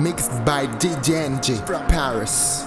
Mixed 0.00 0.44
by 0.44 0.66
DJ 0.78 1.14
NG 1.14 1.64
from 1.64 1.86
Paris. 1.86 2.64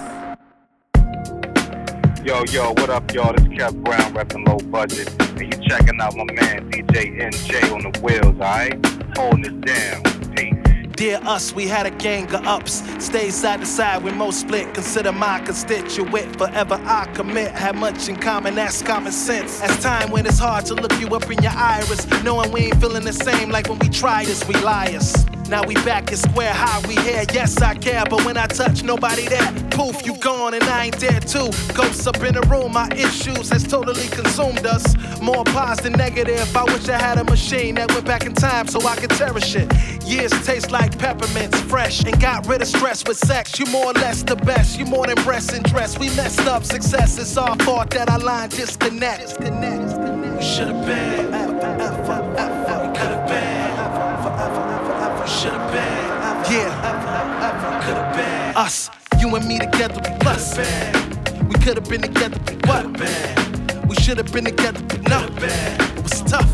Yo, 2.24 2.42
yo, 2.44 2.70
what 2.70 2.88
up, 2.88 3.12
y'all? 3.12 3.34
This 3.34 3.42
is 3.42 3.48
Kev 3.48 3.84
Brown, 3.84 4.14
repping 4.14 4.48
low 4.48 4.56
budget. 4.70 5.14
And 5.20 5.40
you 5.40 5.68
checking 5.68 6.00
out 6.00 6.16
my 6.16 6.24
man 6.24 6.70
DJ 6.70 7.20
NJ 7.20 7.70
on 7.70 7.92
the 7.92 8.00
wheels, 8.00 8.24
alright? 8.24 8.74
Holding 9.18 9.44
it 9.44 9.60
down. 9.60 10.02
Peace. 10.34 10.86
Dear 10.96 11.20
us, 11.24 11.52
we 11.52 11.68
had 11.68 11.84
a 11.84 11.90
gang 11.90 12.24
of 12.34 12.46
ups. 12.46 12.82
Stay 12.98 13.28
side 13.28 13.60
to 13.60 13.66
side 13.66 14.02
with 14.02 14.14
most 14.14 14.40
split. 14.40 14.72
Consider 14.72 15.12
my 15.12 15.38
constituent. 15.40 16.38
Forever 16.38 16.80
I 16.82 17.04
commit. 17.12 17.52
Have 17.52 17.76
much 17.76 18.08
in 18.08 18.16
common, 18.16 18.54
that's 18.54 18.80
common 18.80 19.12
sense. 19.12 19.60
As 19.60 19.78
time 19.82 20.10
when 20.10 20.24
it's 20.24 20.38
hard 20.38 20.64
to 20.66 20.74
look 20.74 20.98
you 20.98 21.08
up 21.08 21.30
in 21.30 21.42
your 21.42 21.52
iris. 21.54 22.06
Knowing 22.24 22.50
we 22.52 22.60
ain't 22.62 22.80
feeling 22.80 23.04
the 23.04 23.12
same 23.12 23.50
like 23.50 23.68
when 23.68 23.78
we 23.80 23.90
tried 23.90 24.28
this, 24.28 24.48
we 24.48 24.54
liars. 24.54 25.26
Now 25.48 25.64
we 25.66 25.74
back 25.76 26.10
in 26.10 26.18
square 26.18 26.52
high, 26.52 26.86
we 26.86 26.94
here, 26.96 27.24
yes 27.32 27.60
I 27.62 27.74
care, 27.74 28.04
but 28.04 28.22
when 28.26 28.36
I 28.36 28.46
touch 28.46 28.82
nobody 28.82 29.26
there, 29.26 29.50
poof, 29.70 30.04
you 30.04 30.14
gone 30.18 30.52
and 30.52 30.62
I 30.64 30.86
ain't 30.86 30.98
there 30.98 31.20
too. 31.20 31.48
Ghosts 31.72 32.06
up 32.06 32.22
in 32.22 32.34
the 32.34 32.46
room, 32.50 32.72
my 32.72 32.88
issues 32.92 33.48
has 33.48 33.64
totally 33.64 34.08
consumed 34.08 34.66
us. 34.66 34.94
More 35.22 35.44
positive 35.44 35.78
than 35.84 35.92
negative. 35.92 36.54
I 36.54 36.64
wish 36.64 36.88
I 36.88 36.98
had 36.98 37.18
a 37.18 37.24
machine 37.24 37.76
that 37.76 37.90
went 37.92 38.04
back 38.04 38.26
in 38.26 38.34
time 38.34 38.66
so 38.66 38.86
I 38.86 38.96
could 38.96 39.10
cherish 39.12 39.56
it. 39.56 39.72
Years 40.04 40.32
taste 40.44 40.70
like 40.70 40.98
peppermints, 40.98 41.58
fresh, 41.62 42.04
and 42.04 42.20
got 42.20 42.46
rid 42.46 42.60
of 42.60 42.68
stress 42.68 43.02
with 43.06 43.16
sex. 43.16 43.58
You 43.58 43.66
more 43.66 43.86
or 43.86 43.92
less 43.94 44.22
the 44.22 44.36
best, 44.36 44.78
you 44.78 44.84
more 44.84 45.06
than 45.06 45.16
breast 45.24 45.52
and 45.52 45.64
dress. 45.64 45.98
We 45.98 46.08
messed 46.16 46.46
up, 46.46 46.64
success, 46.64 47.18
it's 47.18 47.36
our 47.38 47.56
fault 47.56 47.90
that 47.90 48.10
our 48.10 48.18
line 48.18 48.50
disconnect. 48.50 49.40
We 49.40 50.42
should've 50.42 50.84
been, 50.86 51.47
Us, 58.58 58.90
you 59.20 59.32
and 59.36 59.46
me 59.46 59.56
together, 59.56 60.00
we 60.02 60.18
plus. 60.18 60.58
We 60.58 61.54
could've 61.62 61.88
been 61.88 62.02
together, 62.02 62.40
but 62.44 62.66
what? 62.66 63.86
We 63.86 63.94
should've 63.94 64.32
been 64.32 64.46
together, 64.46 64.82
but 64.88 65.08
not 65.08 65.32
bad. 65.36 65.96
It 65.96 66.02
was 66.02 66.22
tough. 66.22 66.52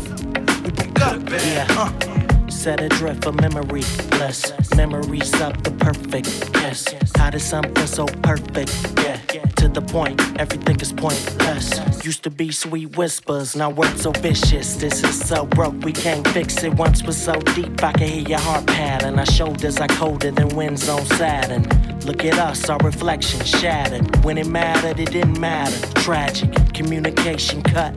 We 0.61 0.69
broke 0.69 1.01
up. 1.01 1.27
Yeah. 1.31 1.65
Uh. 1.71 2.49
Set 2.51 2.79
adrift 2.81 3.23
for 3.23 3.31
memory, 3.31 3.81
bless 4.11 4.53
memories 4.75 5.33
of 5.41 5.63
the 5.63 5.71
perfect. 5.79 6.51
Yes, 6.53 6.93
how 7.17 7.31
did 7.31 7.41
something 7.41 7.87
so 7.87 8.05
perfect? 8.05 8.71
Yeah, 8.97 9.17
to 9.57 9.67
the 9.67 9.81
point, 9.81 10.21
everything 10.39 10.79
is 10.79 10.93
pointless. 10.93 12.05
Used 12.05 12.23
to 12.23 12.29
be 12.29 12.51
sweet 12.51 12.95
whispers, 12.97 13.55
now 13.55 13.71
words 13.71 14.03
so 14.03 14.11
vicious. 14.11 14.75
This 14.75 15.03
is 15.03 15.19
so 15.27 15.45
broke, 15.47 15.83
we 15.83 15.91
can't 15.91 16.27
fix 16.29 16.63
it. 16.63 16.73
Once 16.75 17.03
was 17.03 17.17
so 17.17 17.33
deep, 17.55 17.83
I 17.83 17.93
can 17.93 18.07
hear 18.07 18.29
your 18.29 18.39
heart 18.39 18.67
pattern. 18.67 19.17
Our 19.17 19.25
shoulders 19.25 19.77
are 19.77 19.87
colder 19.87 20.31
than 20.31 20.49
winds 20.49 20.87
on 20.87 21.03
Saturn. 21.05 21.84
Look 22.05 22.23
at 22.23 22.37
us, 22.37 22.69
our 22.69 22.77
reflection 22.83 23.43
shattered. 23.43 24.23
When 24.23 24.37
it 24.37 24.45
mattered, 24.45 24.99
it 24.99 25.09
didn't 25.09 25.39
matter. 25.39 25.75
Tragic, 25.95 26.53
communication 26.71 27.63
cut. 27.63 27.93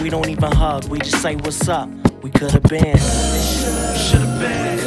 We 0.00 0.10
don't 0.10 0.28
even 0.28 0.52
hug, 0.52 0.84
we 0.84 1.00
just 1.00 1.20
say 1.20 1.34
what's 1.34 1.68
up. 1.68 1.88
We 2.22 2.30
could 2.30 2.52
have 2.52 2.62
been. 2.62 2.96
Should 2.96 4.20
have 4.20 4.40
been. 4.40 4.77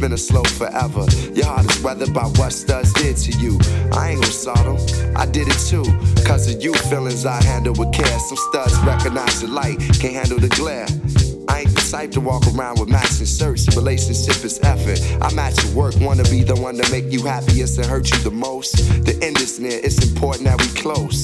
Spin 0.00 0.12
it 0.12 0.18
slow 0.18 0.42
forever. 0.44 1.04
Your 1.34 1.44
heart 1.44 1.70
is 1.70 1.82
weathered 1.82 2.14
by 2.14 2.24
what 2.40 2.54
studs 2.54 2.90
did 2.94 3.18
to 3.18 3.32
you. 3.38 3.58
I 3.92 4.12
ain't 4.12 4.22
gonna 4.22 4.32
them. 4.64 4.78
I 5.14 5.26
did 5.26 5.46
it 5.46 5.60
too. 5.68 5.84
Cause 6.24 6.48
of 6.48 6.62
you, 6.62 6.72
feelings 6.88 7.26
I 7.26 7.42
handle 7.44 7.74
with 7.74 7.92
care. 7.92 8.18
Some 8.18 8.38
studs 8.48 8.78
recognize 8.78 9.42
the 9.42 9.48
light, 9.48 9.78
can't 10.00 10.14
handle 10.14 10.38
the 10.38 10.48
glare. 10.56 10.86
I 11.50 11.60
ain't 11.60 11.74
the 11.74 11.86
type 11.90 12.12
to 12.12 12.20
walk 12.20 12.44
around 12.54 12.80
with 12.80 12.88
matching 12.88 13.26
shirts. 13.26 13.76
Relationship 13.76 14.42
is 14.42 14.58
effort. 14.62 15.00
I 15.20 15.34
match 15.34 15.62
your 15.64 15.74
work, 15.74 15.94
wanna 16.00 16.24
be 16.24 16.44
the 16.44 16.56
one 16.56 16.76
to 16.76 16.90
make 16.90 17.12
you 17.12 17.26
happiest 17.26 17.76
and 17.76 17.86
hurt 17.86 18.10
you 18.10 18.18
the 18.20 18.30
most. 18.30 18.76
The 19.04 19.12
end 19.22 19.36
is 19.36 19.60
near, 19.60 19.80
it's 19.84 20.02
important 20.02 20.46
that 20.46 20.58
we 20.62 20.68
close 20.80 21.20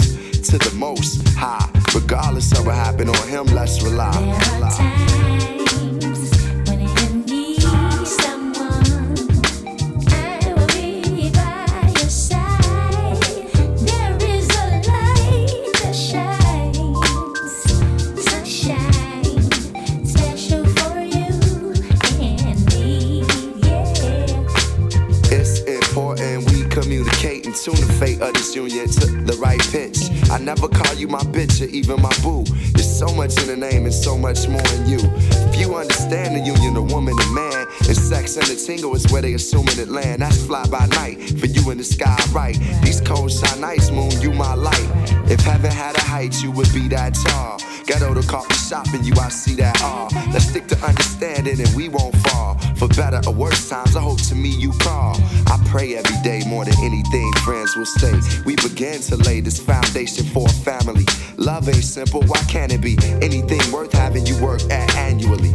to 0.50 0.58
the 0.58 0.72
most 0.74 1.26
high. 1.28 1.70
Regardless 1.94 2.52
of 2.52 2.66
what 2.66 2.74
happened 2.74 3.08
on 3.08 3.28
him, 3.28 3.46
let's 3.54 3.80
rely. 3.82 4.12
There 4.12 4.64
are 4.64 4.70
times 4.70 5.95
of 28.26 28.34
this 28.34 28.54
union 28.54 28.88
took 28.88 29.10
the 29.26 29.36
right 29.40 29.60
pitch. 29.70 30.10
I 30.30 30.38
never 30.38 30.68
call 30.68 30.94
you 30.94 31.08
my 31.08 31.22
bitch 31.34 31.60
or 31.62 31.70
even 31.70 32.00
my 32.02 32.14
boo. 32.22 32.44
There's 32.72 32.98
so 32.98 33.06
much 33.14 33.38
in 33.40 33.46
the 33.48 33.56
name 33.56 33.84
and 33.84 33.94
so 33.94 34.18
much 34.18 34.48
more 34.48 34.66
in 34.74 34.86
you. 34.88 34.98
If 35.52 35.60
you 35.60 35.74
understand 35.74 36.36
the 36.36 36.40
union 36.40 36.76
of 36.76 36.90
woman 36.90 37.14
and 37.18 37.34
man, 37.34 37.66
and 37.88 37.96
sex 37.96 38.36
and 38.36 38.46
the 38.46 38.56
tingle 38.56 38.94
is 38.94 39.10
where 39.12 39.22
they 39.22 39.34
assuming 39.34 39.78
it 39.78 39.88
land. 39.88 40.22
That's 40.22 40.44
fly 40.44 40.66
by 40.66 40.86
night 40.86 41.38
for 41.38 41.46
you 41.46 41.70
in 41.70 41.78
the 41.78 41.84
sky, 41.84 42.18
right? 42.32 42.56
These 42.82 43.00
cold 43.00 43.30
shine 43.30 43.60
nights, 43.60 43.90
moon, 43.90 44.10
you 44.20 44.32
my 44.32 44.54
light. 44.54 44.88
If 45.30 45.40
heaven 45.40 45.70
had 45.70 45.96
a 45.96 46.00
height, 46.02 46.42
you 46.42 46.50
would 46.52 46.72
be 46.72 46.88
that 46.88 47.14
tall. 47.14 47.58
Ghetto 47.86 48.14
to 48.14 48.26
coffee 48.26 48.54
shop 48.54 48.86
and 48.92 49.06
you, 49.06 49.12
I 49.20 49.28
see 49.28 49.54
that 49.56 49.80
all. 49.82 50.08
Let's 50.32 50.48
stick 50.48 50.66
to 50.68 50.78
understanding 50.84 51.60
and 51.60 51.74
we 51.76 51.88
won't 51.88 52.16
fall. 52.16 52.58
For 52.78 52.88
better 52.88 53.20
or 53.26 53.32
worse 53.32 53.68
times, 53.68 53.96
I 53.96 54.00
hope 54.00 54.20
to 54.28 54.34
me 54.34 54.50
you 54.50 54.70
call. 54.80 55.16
I 55.46 55.58
pray 55.66 55.96
every 55.96 56.16
day 56.22 56.42
more 56.46 56.64
than 56.64 56.74
anything, 56.82 57.32
friends 57.44 57.74
will 57.76 57.86
stay. 57.86 58.18
We 58.44 58.56
begin 58.56 59.00
to 59.02 59.16
lay 59.16 59.40
this 59.40 59.58
foundation 59.58 60.24
for 60.26 60.46
a 60.46 60.52
family. 60.52 61.04
Love 61.36 61.68
ain't 61.68 61.84
simple, 61.84 62.22
why 62.24 62.40
can't 62.48 62.72
it 62.72 62.80
be? 62.80 62.96
Anything 63.22 63.60
worth 63.72 63.92
having 63.92 64.26
you 64.26 64.40
work 64.42 64.62
at 64.70 64.94
annually. 64.96 65.52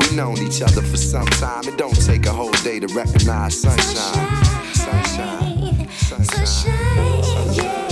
We've 0.00 0.14
known 0.14 0.38
each 0.38 0.62
other 0.62 0.82
for 0.82 0.96
some 0.96 1.26
time. 1.26 1.64
It 1.68 1.76
don't 1.76 2.00
take 2.06 2.26
a 2.26 2.32
whole 2.32 2.52
day 2.64 2.80
to 2.80 2.86
recognize 2.88 3.60
sunshine. 3.60 4.44
Sunshine. 4.74 5.88
Sunshine. 5.90 6.46
Sunshine, 6.46 7.54
yeah. 7.54 7.83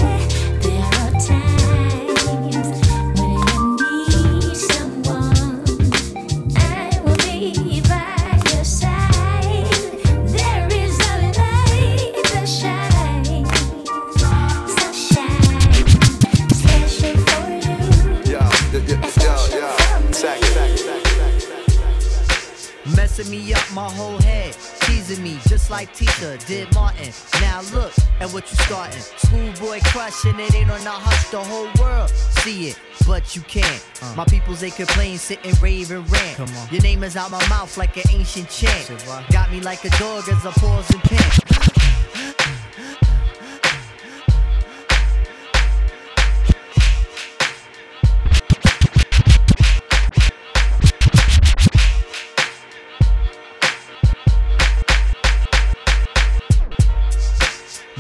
Messing 23.23 23.39
me 23.39 23.55
up 23.55 23.73
my 23.73 23.89
whole 23.89 24.19
head, 24.19 24.57
teasing 24.81 25.23
me 25.23 25.39
just 25.47 25.71
like 25.71 25.95
Tisha 25.95 26.45
did 26.45 26.75
Martin. 26.75 27.13
Now 27.41 27.61
look 27.73 27.93
at 28.19 28.29
what 28.33 28.51
you 28.51 28.57
starting. 28.57 29.01
Schoolboy 29.01 29.79
crushing 29.85 30.41
it 30.41 30.53
ain't 30.57 30.71
on 30.73 30.83
the 30.83 30.91
hush, 30.91 31.31
the 31.31 31.39
whole 31.39 31.69
world 31.81 32.11
see 32.11 32.69
it, 32.71 32.81
but 33.07 33.37
you 33.37 33.43
can't. 33.43 33.85
My 34.17 34.25
peoples 34.25 34.61
they 34.61 34.71
complain, 34.71 35.19
sit 35.19 35.39
and 35.45 35.61
rave 35.63 35.93
and 35.93 36.11
rant. 36.11 36.51
Your 36.73 36.83
name 36.83 37.05
is 37.05 37.17
out 37.17 37.31
my 37.31 37.47
mouth 37.49 37.77
like 37.77 37.97
an 37.97 38.11
ancient 38.11 38.49
chant. 38.51 38.91
Got 39.31 39.53
me 39.53 39.61
like 39.61 39.85
a 39.85 39.91
dog 39.91 40.29
as 40.29 40.45
I 40.45 40.51
pause 40.51 40.91
and 40.91 41.03
pant. 41.03 41.62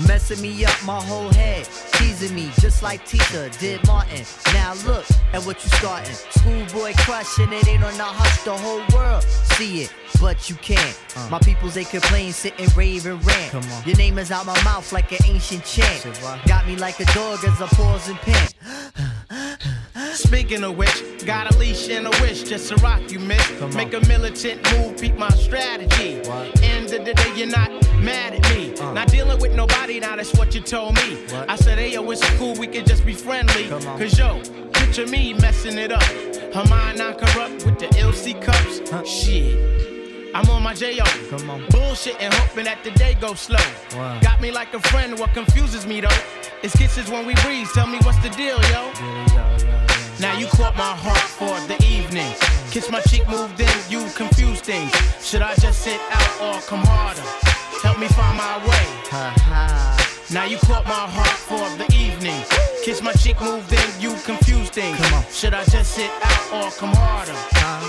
Messing 0.06 0.40
me 0.40 0.64
up 0.64 0.75
my 0.84 1.00
whole 1.00 1.31
head, 1.31 1.69
teasing 1.94 2.34
me 2.34 2.50
just 2.60 2.82
like 2.82 3.06
Tisha 3.06 3.56
did 3.58 3.87
Martin. 3.87 4.25
Now 4.52 4.75
look 4.87 5.04
at 5.32 5.43
what 5.44 5.62
you 5.62 5.70
starting. 5.70 6.14
Schoolboy 6.14 6.93
crushing 6.99 7.52
it 7.52 7.69
ain't 7.69 7.84
on 7.84 7.96
the 7.96 8.04
hush, 8.04 8.43
the 8.44 8.56
whole 8.56 8.82
world 8.94 9.22
see 9.62 9.82
it, 9.82 9.94
but 10.20 10.49
you 10.49 10.56
can't. 10.56 10.99
Uh. 11.16 11.28
My 11.31 11.38
peoples 11.38 11.75
they 11.75 11.84
complain, 11.84 12.32
sit 12.32 12.58
and 12.58 12.75
rave 12.76 13.06
and 13.06 13.25
rant. 13.25 13.87
Your 13.87 13.96
name 13.96 14.19
is 14.19 14.31
out 14.31 14.46
my 14.46 14.60
mouth 14.64 14.93
like 14.93 15.12
an 15.12 15.19
ancient 15.26 15.64
chant. 15.64 16.06
Got 16.46 16.66
me 16.66 16.76
like 16.76 16.99
a 17.00 17.04
dog 17.12 17.44
as 17.44 17.60
I 17.60 17.66
pause 17.69 18.08
and 18.08 18.19
pant. 18.19 18.54
Speaking 20.14 20.62
of 20.64 20.76
which, 20.76 21.25
got 21.25 21.54
a 21.54 21.58
leash 21.58 21.88
and 21.88 22.06
a 22.06 22.10
wish 22.22 22.43
just 22.43 22.69
to 22.69 22.76
rock 22.76 23.00
you, 23.10 23.19
miss. 23.19 23.50
Make 23.75 23.94
a 23.94 24.00
militant 24.06 24.60
move, 24.72 25.00
beat 25.00 25.16
my 25.16 25.31
strategy. 25.31 26.20
End 26.62 26.93
of 26.93 27.04
the 27.04 27.14
day, 27.14 27.32
you're 27.37 27.46
not 27.49 27.72
mad 28.02 28.34
at 28.34 28.54
me. 28.54 28.75
Uh. 28.75 28.93
Not 28.93 29.08
dealing 29.08 29.38
with 29.40 29.54
nobody, 29.54 30.00
now 30.00 30.16
that's 30.16 30.34
what 30.34 30.54
you 30.54 30.60
told 30.60 30.94
me. 30.96 31.25
I 31.49 31.56
said, 31.56 31.78
hey, 31.78 31.93
yo, 31.93 32.10
it's 32.10 32.28
cool, 32.38 32.54
we 32.56 32.66
can 32.66 32.84
just 32.84 33.06
be 33.06 33.14
friendly. 33.14 33.69
Cause 33.69 34.19
yo, 34.19 34.40
picture 34.72 35.06
me 35.06 35.34
messing 35.34 35.78
it 35.78 35.93
up. 35.93 36.02
Her 36.52 36.64
mind 36.69 36.99
not 36.99 37.19
corrupt 37.19 37.64
with 37.64 37.78
the 37.78 37.87
LC 37.96 38.40
cups. 38.40 38.90
Huh? 38.90 39.04
Shit. 39.04 40.34
I'm 40.34 40.49
on 40.49 40.62
my 40.62 40.72
J.O. 40.72 41.04
Come 41.28 41.50
on. 41.50 41.64
Bullshit 41.70 42.20
and 42.20 42.32
hoping 42.32 42.64
that 42.64 42.82
the 42.84 42.90
day 42.93 43.14
goes 43.14 43.40
slow. 43.40 43.58
Wow. 43.94 44.19
Got 44.20 44.40
me 44.40 44.50
like 44.50 44.72
a 44.72 44.81
friend, 44.81 45.19
what 45.19 45.34
confuses 45.34 45.87
me 45.87 46.00
though. 46.00 46.08
It's 46.62 46.76
kisses 46.76 47.10
when 47.10 47.26
we 47.26 47.34
breathe, 47.37 47.69
tell 47.75 47.87
me 47.87 47.99
what's 48.02 48.19
the 48.19 48.31
deal, 48.31 48.60
yo. 48.70 48.93
Now 50.20 50.38
you 50.38 50.46
caught 50.46 50.76
my 50.76 50.94
heart 50.94 51.19
for 51.19 51.58
the 51.69 51.76
evening. 51.84 52.32
Kiss 52.70 52.90
my 52.90 53.00
cheek, 53.02 53.28
move 53.28 53.54
then 53.58 53.76
you 53.90 54.08
confuse 54.14 54.60
things. 54.60 54.93
Should 55.20 55.43
I 55.43 55.54
just 55.56 55.81
sit 55.81 56.00
out 56.10 56.40
or 56.40 56.60
come 56.62 56.81
harder? 56.84 57.51
Help 57.82 57.99
me 57.99 58.08
find 58.08 58.37
my 58.37 58.58
way. 58.58 58.87
Ha 59.11 59.34
ha. 59.38 59.93
Now 60.32 60.44
you 60.44 60.56
caught 60.58 60.84
my 60.84 60.93
heart 60.93 61.29
for 61.29 61.67
the 61.76 61.84
evening. 61.94 62.43
Kiss 62.84 63.02
my 63.02 63.12
cheek, 63.12 63.40
move 63.40 63.69
then 63.69 64.00
you 64.00 64.14
confuse 64.25 64.70
things. 64.70 64.96
Come 64.96 65.14
on. 65.14 65.25
Should 65.31 65.52
I 65.52 65.64
just 65.64 65.93
sit 65.93 66.11
out 66.23 66.52
or 66.55 66.70
come 66.70 66.94
harder? 66.94 67.32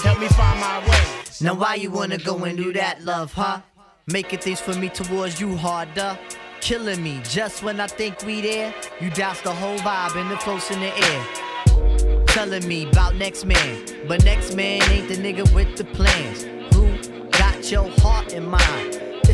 Help 0.04 0.20
me 0.20 0.28
find 0.28 0.60
my 0.60 0.80
way. 0.90 1.06
Now 1.42 1.54
why 1.54 1.76
you 1.76 1.90
wanna 1.92 2.18
go 2.18 2.44
and 2.44 2.58
do 2.58 2.74
that, 2.74 3.04
love, 3.06 3.32
huh? 3.34 3.62
Making 4.08 4.40
things 4.40 4.60
for 4.60 4.74
me 4.74 4.90
towards 4.90 5.40
you 5.40 5.56
harder. 5.56 6.18
Killing 6.60 7.02
me 7.04 7.22
just 7.24 7.64
when 7.64 7.80
I 7.80 7.88
think 7.88 8.24
we 8.26 8.42
there. 8.42 8.74
You 9.00 9.10
douse 9.12 9.42
the 9.42 9.54
whole 9.54 9.78
vibe 9.80 10.16
and 10.16 10.30
the 10.32 10.36
close 10.38 10.72
in 10.72 10.80
the 10.80 10.92
air. 11.10 12.26
Telling 12.28 12.68
me 12.68 12.90
about 12.90 13.16
next 13.16 13.46
man, 13.46 13.86
but 14.08 14.26
next 14.26 14.56
man 14.56 14.82
ain't 14.90 15.08
the 15.08 15.16
nigga 15.16 15.54
with 15.54 15.78
the 15.78 15.86
plans. 15.86 16.44
Who 16.74 16.88
got 17.32 17.72
your 17.72 17.90
heart 18.00 18.34
in 18.34 18.50
mind? 18.50 19.03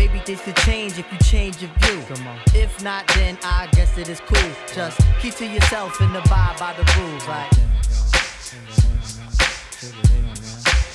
Maybe 0.00 0.18
things 0.20 0.40
could 0.40 0.56
change 0.56 0.98
if 0.98 1.04
you 1.12 1.18
change 1.18 1.60
your 1.60 1.70
view. 1.82 2.02
If 2.54 2.82
not, 2.82 3.06
then 3.08 3.36
I 3.44 3.68
guess 3.72 3.98
it 3.98 4.08
is 4.08 4.18
cool. 4.20 4.50
Just 4.74 4.98
keep 5.20 5.34
to 5.34 5.46
yourself 5.46 6.00
and 6.00 6.16
abide 6.16 6.56
by 6.58 6.72
the 6.72 6.84
rules. 6.96 7.28
Like, 7.28 7.50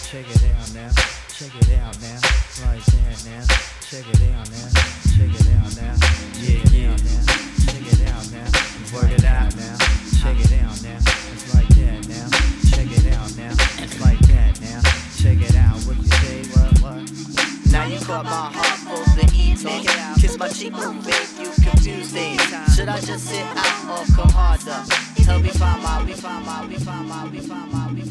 check 0.09 0.25
it 0.27 0.43
out 0.49 0.73
now, 0.73 0.89
check 1.29 1.53
it 1.53 1.69
out 1.77 2.01
now, 2.01 2.17
like 2.65 2.81
that 2.81 3.21
now, 3.29 3.45
check 3.85 4.09
it 4.09 4.21
out 4.33 4.49
now, 4.49 4.69
check 5.13 5.29
it 5.29 5.53
out 5.53 5.69
now, 5.77 5.93
yeah, 6.41 6.65
yeah, 6.73 6.97
now, 6.97 7.21
check 7.61 7.85
it 7.85 8.01
out 8.09 8.25
now, 8.33 8.49
work 8.91 9.11
it 9.11 9.23
out 9.23 9.53
now, 9.55 9.77
check 10.17 10.33
it 10.39 10.53
out 10.65 10.81
now, 10.81 10.97
it's 10.97 11.53
like 11.53 11.67
that 11.77 12.01
now, 12.09 12.64
check 12.87 13.05
it 13.05 13.13
out 13.13 13.37
now, 13.37 13.51
it's 13.79 13.99
like 13.99 14.19
that 14.19 14.61
now, 14.61 14.81
check 15.17 15.41
it 15.41 15.55
out, 15.55 15.77
what 15.85 15.97
you 15.97 16.05
say, 16.05 16.43
what, 16.53 16.79
what? 16.81 17.71
Now 17.71 17.85
you 17.85 17.99
got 18.05 18.25
my 18.25 18.51
heart 18.53 18.79
for 18.85 19.03
the 19.15 19.25
evening, 19.35 19.85
kiss 20.19 20.37
my 20.37 20.47
cheek, 20.49 20.73
it, 20.75 21.39
you 21.39 21.49
confuse 21.63 22.11
things. 22.11 22.41
Should 22.75 22.89
I 22.89 22.99
just 23.01 23.25
sit 23.25 23.45
out 23.55 23.89
or 23.89 24.05
come 24.13 24.29
harder? 24.29 24.85
Help 25.23 25.41
me 25.41 25.49
find 25.49 25.81
my, 25.81 26.03
we 26.03 26.13
find 26.13 26.45
my, 26.45 26.65
we 26.65 26.75
find 26.75 27.07
my, 27.07 27.27
we 27.27 27.39
find 27.39 27.71
my, 27.71 27.91
we 27.91 28.01
find 28.01 28.03
my, 28.03 28.04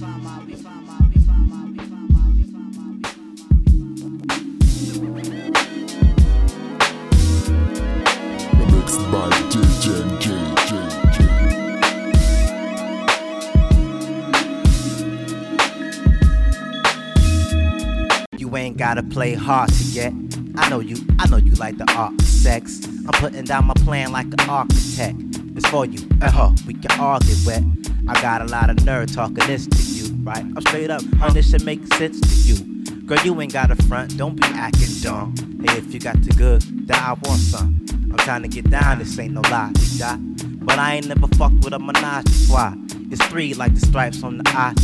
gotta 18.95 19.09
play 19.09 19.35
hard 19.35 19.69
to 19.71 19.85
get. 19.93 20.13
I 20.57 20.69
know 20.71 20.79
you, 20.79 20.95
I 21.19 21.27
know 21.27 21.37
you 21.37 21.51
like 21.55 21.79
the 21.79 21.93
art 21.95 22.13
of 22.13 22.29
sex. 22.29 22.81
I'm 22.87 23.21
putting 23.21 23.45
down 23.45 23.65
my 23.65 23.75
plan 23.75 24.13
like 24.13 24.27
an 24.27 24.49
architect. 24.49 25.17
It's 25.57 25.67
for 25.67 25.85
you 25.85 25.99
uh 26.23 26.31
huh, 26.31 26.53
we 26.65 26.75
can 26.75 27.01
all 27.01 27.19
get 27.19 27.37
wet. 27.45 27.65
I 28.07 28.23
got 28.23 28.41
a 28.41 28.45
lot 28.45 28.71
of 28.71 28.85
nerve 28.85 29.13
talking 29.13 29.35
this 29.49 29.67
to 29.67 29.83
you, 29.83 30.15
right? 30.23 30.45
I'm 30.45 30.61
straight 30.61 30.91
up, 30.91 31.03
and 31.03 31.35
this 31.35 31.51
should 31.51 31.65
make 31.65 31.85
sense 31.95 32.21
to 32.21 32.49
you. 32.49 32.85
Girl, 33.05 33.19
you 33.25 33.41
ain't 33.41 33.53
got 33.53 33.73
a 33.73 33.77
front, 33.89 34.17
don't 34.17 34.37
be 34.37 34.47
acting 34.47 34.95
dumb. 35.03 35.35
Hey, 35.67 35.77
if 35.77 35.93
you 35.93 35.99
got 35.99 36.23
the 36.23 36.33
good, 36.33 36.63
then 36.87 36.97
I 36.97 37.15
want 37.15 37.41
some. 37.41 37.85
I'm 38.13 38.19
trying 38.19 38.43
to 38.43 38.49
get 38.49 38.71
down, 38.71 39.01
this 39.01 39.19
ain't 39.19 39.35
no 39.35 39.41
lie, 39.41 39.73
die. 39.99 40.19
But 40.67 40.79
I 40.79 40.95
ain't 40.95 41.09
never 41.09 41.27
fucked 41.37 41.65
with 41.65 41.73
a 41.73 41.81
menage 41.81 42.29
a. 42.53 42.75
It's 43.11 43.27
three 43.27 43.55
like 43.55 43.75
the 43.75 43.81
stripes 43.81 44.23
on 44.23 44.39
the 44.39 44.45
eye. 44.51 44.75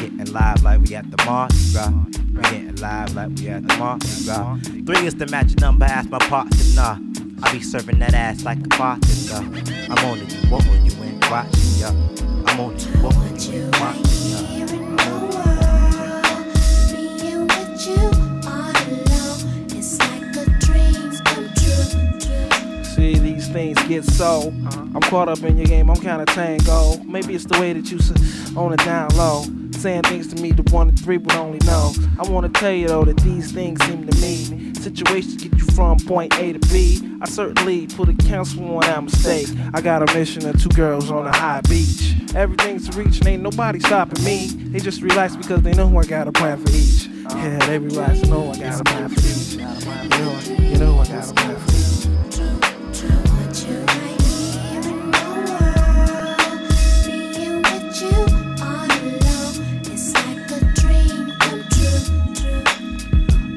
Getting 0.00 0.30
live 0.34 0.62
like 0.62 0.82
we 0.82 0.94
at 0.94 1.10
the 1.10 1.24
Mardi 1.24 1.56
Gras. 1.72 2.25
We 2.36 2.42
getting 2.42 2.76
live 2.76 3.14
like 3.14 3.30
we 3.36 3.48
at 3.48 3.66
the 3.66 3.76
Mardi 3.76 4.06
uh. 4.30 4.56
Three 4.84 5.06
is 5.06 5.14
the 5.14 5.26
magic 5.26 5.60
number, 5.60 5.84
ask 5.86 6.08
my 6.10 6.18
partner. 6.18 6.56
Nah, 6.74 6.98
I 7.42 7.52
be 7.52 7.60
serving 7.60 7.98
that 8.00 8.14
ass 8.14 8.44
like 8.44 8.58
a 8.58 8.68
bartender. 8.68 9.62
I'm 9.90 10.04
on 10.04 10.18
it, 10.18 10.32
you 10.34 10.50
what 10.50 10.64
you 10.84 10.92
ain't 11.02 11.30
watching, 11.30 11.80
ya. 11.80 11.90
I'm 12.46 12.60
on 12.60 12.74
it, 12.74 12.86
you 12.86 12.92
what 13.02 13.46
you 13.48 13.62
ain't 13.64 13.80
watching, 13.80 14.30
ya. 14.30 14.38
You 17.86 18.00
all 18.46 18.72
alone, 18.88 19.66
it's 19.70 19.98
like 19.98 20.36
a 20.36 20.44
dream 20.60 21.10
come 21.24 21.48
true. 21.54 22.84
See, 22.84 23.18
these 23.18 23.48
things 23.48 23.78
get 23.86 24.04
so. 24.04 24.52
Uh-huh. 24.66 24.80
I'm 24.94 25.00
caught 25.02 25.28
up 25.28 25.42
in 25.42 25.56
your 25.56 25.66
game, 25.66 25.90
I'm 25.90 25.96
kinda 25.96 26.24
tango. 26.26 26.96
Maybe 27.04 27.34
it's 27.34 27.44
the 27.44 27.58
way 27.60 27.72
that 27.74 27.90
you 27.90 27.98
s- 27.98 28.12
on 28.56 28.72
it 28.72 28.84
down 28.84 29.08
low. 29.16 29.44
Saying 29.86 30.02
things 30.02 30.26
to 30.34 30.42
me 30.42 30.50
the 30.50 30.68
one 30.72 30.88
and 30.88 31.00
three 31.00 31.16
would 31.16 31.36
only 31.36 31.60
know. 31.64 31.94
I 32.18 32.28
wanna 32.28 32.48
tell 32.48 32.72
you 32.72 32.88
though 32.88 33.04
that 33.04 33.18
these 33.18 33.52
things 33.52 33.80
seem 33.84 34.04
to 34.04 34.20
me. 34.20 34.74
Situations 34.74 35.36
get 35.36 35.56
you 35.56 35.64
from 35.76 35.96
point 36.00 36.36
A 36.40 36.54
to 36.54 36.58
B. 36.58 37.00
I 37.20 37.28
certainly 37.28 37.86
put 37.86 38.08
a 38.08 38.12
counsel 38.14 38.64
on 38.64 38.80
that 38.80 39.04
mistake. 39.04 39.46
I 39.74 39.80
got 39.80 40.02
a 40.02 40.12
mission 40.12 40.44
of 40.44 40.60
two 40.60 40.70
girls 40.70 41.08
on 41.12 41.24
a 41.24 41.32
high 41.32 41.60
beach. 41.68 42.16
Everything's 42.34 42.96
reach 42.96 43.18
and 43.18 43.28
ain't 43.28 43.44
nobody 43.44 43.78
stopping 43.78 44.24
me. 44.24 44.48
They 44.48 44.80
just 44.80 45.02
relax 45.02 45.36
because 45.36 45.62
they 45.62 45.72
know 45.72 45.96
I 45.96 46.04
got 46.04 46.26
a 46.26 46.32
plan 46.32 46.58
for 46.58 46.72
each. 46.72 47.06
Yeah, 47.06 47.64
they 47.66 47.78
relax 47.78 48.22
know 48.22 48.50
I 48.50 48.58
got 48.58 48.80
a 48.80 48.84
plan 48.84 49.08
for 49.08 49.20
each. 49.20 49.52
You 49.52 49.60
know, 49.60 50.68
you 50.68 50.78
know 50.78 50.98
I 50.98 51.06
got 51.06 51.30
a 51.30 51.32
plan 51.32 51.56
for 51.58 51.70
each. 51.70 52.25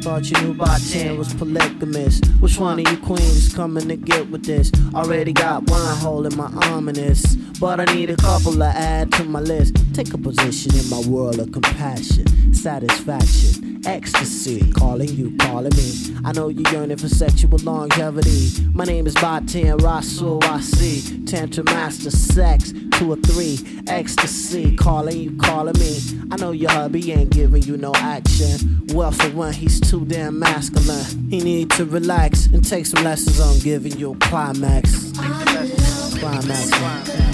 Thought 0.09 0.31
you 0.31 0.41
knew 0.41 0.51
about 0.53 0.81
10 0.81 1.19
was 1.19 1.31
polygamous. 1.35 2.19
Which 2.39 2.57
one 2.57 2.79
of 2.79 2.91
you 2.91 2.97
queens 2.97 3.53
coming 3.53 3.87
to 3.89 3.95
get 3.95 4.27
with 4.31 4.43
this? 4.43 4.71
Already 4.95 5.33
got 5.33 5.69
one 5.69 5.97
hole 5.97 6.25
in 6.25 6.35
my 6.35 6.47
ominous. 6.71 7.35
But 7.59 7.79
I 7.79 7.85
need 7.93 8.09
a 8.09 8.15
couple 8.15 8.53
to 8.53 8.65
add 8.65 9.11
to 9.13 9.23
my 9.23 9.39
list. 9.39 9.75
Take 9.93 10.11
a 10.15 10.17
position 10.17 10.73
in 10.75 10.89
my 10.89 11.07
world 11.07 11.37
of 11.37 11.51
compassion, 11.51 12.25
satisfaction, 12.55 13.68
ecstasy. 13.85 14.71
Calling 14.73 15.09
you, 15.09 15.35
calling 15.37 15.75
me. 15.75 16.17
I 16.25 16.31
know 16.33 16.49
you're 16.49 16.71
yearning 16.71 16.97
for 16.97 17.09
sexual 17.09 17.57
longevity. 17.59 18.49
My 18.73 18.85
name 18.85 19.07
is 19.07 19.13
Batin 19.15 19.77
Rasul 19.77 20.39
Wasi. 20.41 21.25
Tantra 21.25 21.63
master 21.63 22.11
sex 22.11 22.73
two 22.99 23.13
or 23.13 23.15
three. 23.17 23.59
Ecstasy, 23.87 24.75
calling 24.75 25.17
you, 25.17 25.37
calling 25.37 25.77
me. 25.79 25.97
I 26.31 26.35
know 26.37 26.51
your 26.51 26.71
hubby 26.71 27.11
ain't 27.11 27.31
giving 27.31 27.63
you 27.63 27.77
no 27.77 27.93
action. 27.95 28.85
Well, 28.93 29.11
for 29.11 29.29
one, 29.29 29.53
he's 29.53 29.79
too 29.79 30.05
damn 30.05 30.37
masculine. 30.37 31.29
He 31.29 31.39
need 31.39 31.71
to 31.71 31.85
relax 31.85 32.47
and 32.47 32.67
take 32.67 32.85
some 32.85 33.03
lessons 33.03 33.39
on 33.39 33.59
giving 33.59 33.97
you 33.97 34.11
a 34.11 34.15
climax. 34.17 35.11
Climax. 35.13 36.69
Dreams 36.69 37.28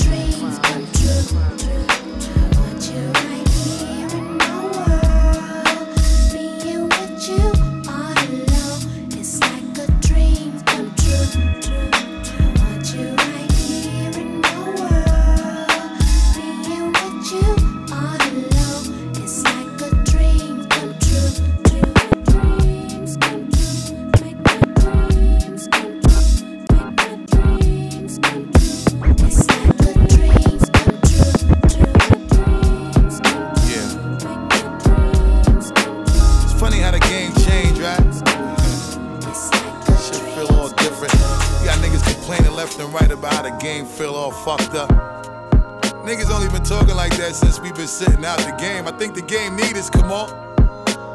out 48.25 48.39
the 48.39 48.55
game. 48.59 48.87
I 48.87 48.91
think 48.91 49.15
the 49.15 49.21
game 49.21 49.55
need 49.55 49.77
us, 49.77 49.89
come 49.89 50.11
on. 50.11 50.29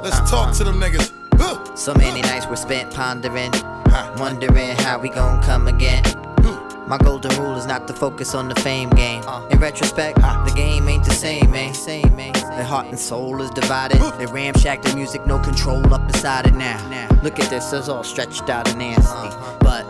Let's 0.03 0.31
talk 0.31 0.55
to 0.57 0.65
them 0.65 0.81
niggas. 0.81 1.13
Huh. 1.35 1.75
So 1.75 1.93
many 1.95 2.23
nights 2.23 2.47
were 2.47 2.57
spent 2.57 2.93
pondering, 2.95 3.53
wondering 4.17 4.77
how 4.77 4.99
we 4.99 5.09
gon' 5.09 5.43
come 5.43 5.69
again. 5.69 6.03
My 6.87 6.99
golden 6.99 7.31
rule 7.41 7.55
is 7.55 7.67
not 7.67 7.87
to 7.87 7.93
focus 7.95 8.35
on 8.35 8.49
the 8.49 8.55
fame 8.57 8.91
game. 8.91 9.23
Uh. 9.25 9.47
In 9.53 9.61
retrospect, 9.61 10.19
the 10.19 10.53
game 10.57 10.89
ain't 10.89 11.05
the 11.05 11.13
same, 11.13 11.49
man. 11.53 11.73
Same, 11.73 12.17
man. 12.17 12.33
Their 12.33 12.65
heart 12.65 12.87
and 12.87 12.99
soul 12.99 13.41
is 13.41 13.51
divided. 13.51 13.99
They 14.19 14.27
ramshack 14.27 14.83
the 14.83 14.97
music, 14.97 15.25
no 15.25 15.39
control 15.39 15.95
up 15.95 16.03
inside 16.03 16.47
it 16.49 16.55
now. 16.55 16.79
Look 17.23 17.39
at 17.39 17.49
this, 17.49 17.73
it's 17.73 17.89
all 17.89 18.03
stretched 18.03 18.51
out 18.51 18.69
and 18.69 18.79
nasty. 18.79 19.05
Uh-huh. 19.05 19.57
But 19.61 19.89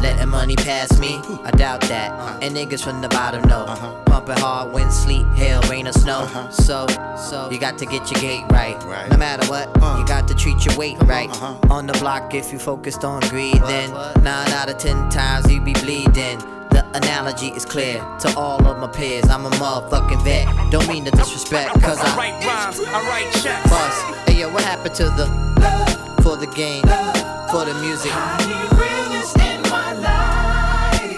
letting 0.00 0.28
money 0.28 0.56
pass 0.56 0.98
me, 0.98 1.20
I 1.44 1.50
doubt 1.50 1.82
that. 1.82 2.10
Uh-huh. 2.12 2.38
And 2.42 2.54
niggas 2.56 2.82
from 2.82 3.00
the 3.00 3.08
bottom 3.08 3.46
know. 3.48 3.64
Uh-huh. 3.64 4.02
Pumping 4.04 4.36
hard, 4.36 4.72
wind, 4.72 4.92
sleet, 4.92 5.26
hail, 5.34 5.60
rain, 5.62 5.86
or 5.86 5.92
snow. 5.92 6.20
Uh-huh. 6.20 6.50
So, 6.50 6.86
so 7.16 7.50
you 7.50 7.58
got 7.58 7.78
to 7.78 7.86
get 7.86 8.10
your 8.10 8.20
gate 8.20 8.44
right. 8.50 8.78
No 9.10 9.16
matter 9.16 9.46
what, 9.48 9.68
uh. 9.82 9.96
you 9.98 10.06
got 10.06 10.28
to 10.28 10.34
treat 10.34 10.64
your 10.64 10.76
weight 10.76 10.98
right. 11.04 11.30
On 11.70 11.86
the 11.86 11.92
block, 11.94 12.34
if 12.34 12.52
you 12.52 12.58
focused 12.58 13.04
on 13.04 13.20
greed, 13.28 13.60
then 13.62 13.90
nine 14.22 14.48
out 14.50 14.70
of 14.70 14.78
ten 14.78 15.08
times 15.10 15.50
you 15.50 15.60
be 15.60 15.72
bleeding. 15.74 16.38
The 16.70 16.86
analogy 16.94 17.48
is 17.48 17.64
clear 17.64 17.98
to 18.20 18.34
all 18.36 18.64
of 18.64 18.78
my 18.78 18.86
peers. 18.86 19.28
I'm 19.28 19.44
a 19.44 19.50
motherfucking 19.50 20.22
vet. 20.22 20.70
Don't 20.70 20.86
mean 20.88 21.04
to 21.04 21.10
disrespect, 21.10 21.80
cause 21.82 21.98
I 22.00 22.16
write 22.16 22.44
rhymes, 22.46 22.80
I 22.80 23.08
write 23.08 23.42
checks. 23.42 23.68
bust. 23.68 24.28
Hey 24.28 24.40
yo, 24.40 24.52
what 24.52 24.62
happened 24.62 24.94
to 24.94 25.04
the 25.04 25.26
love 25.60 26.22
for 26.22 26.36
the 26.36 26.46
game, 26.54 26.84
for 27.50 27.64
the 27.64 27.74
music? 27.80 28.12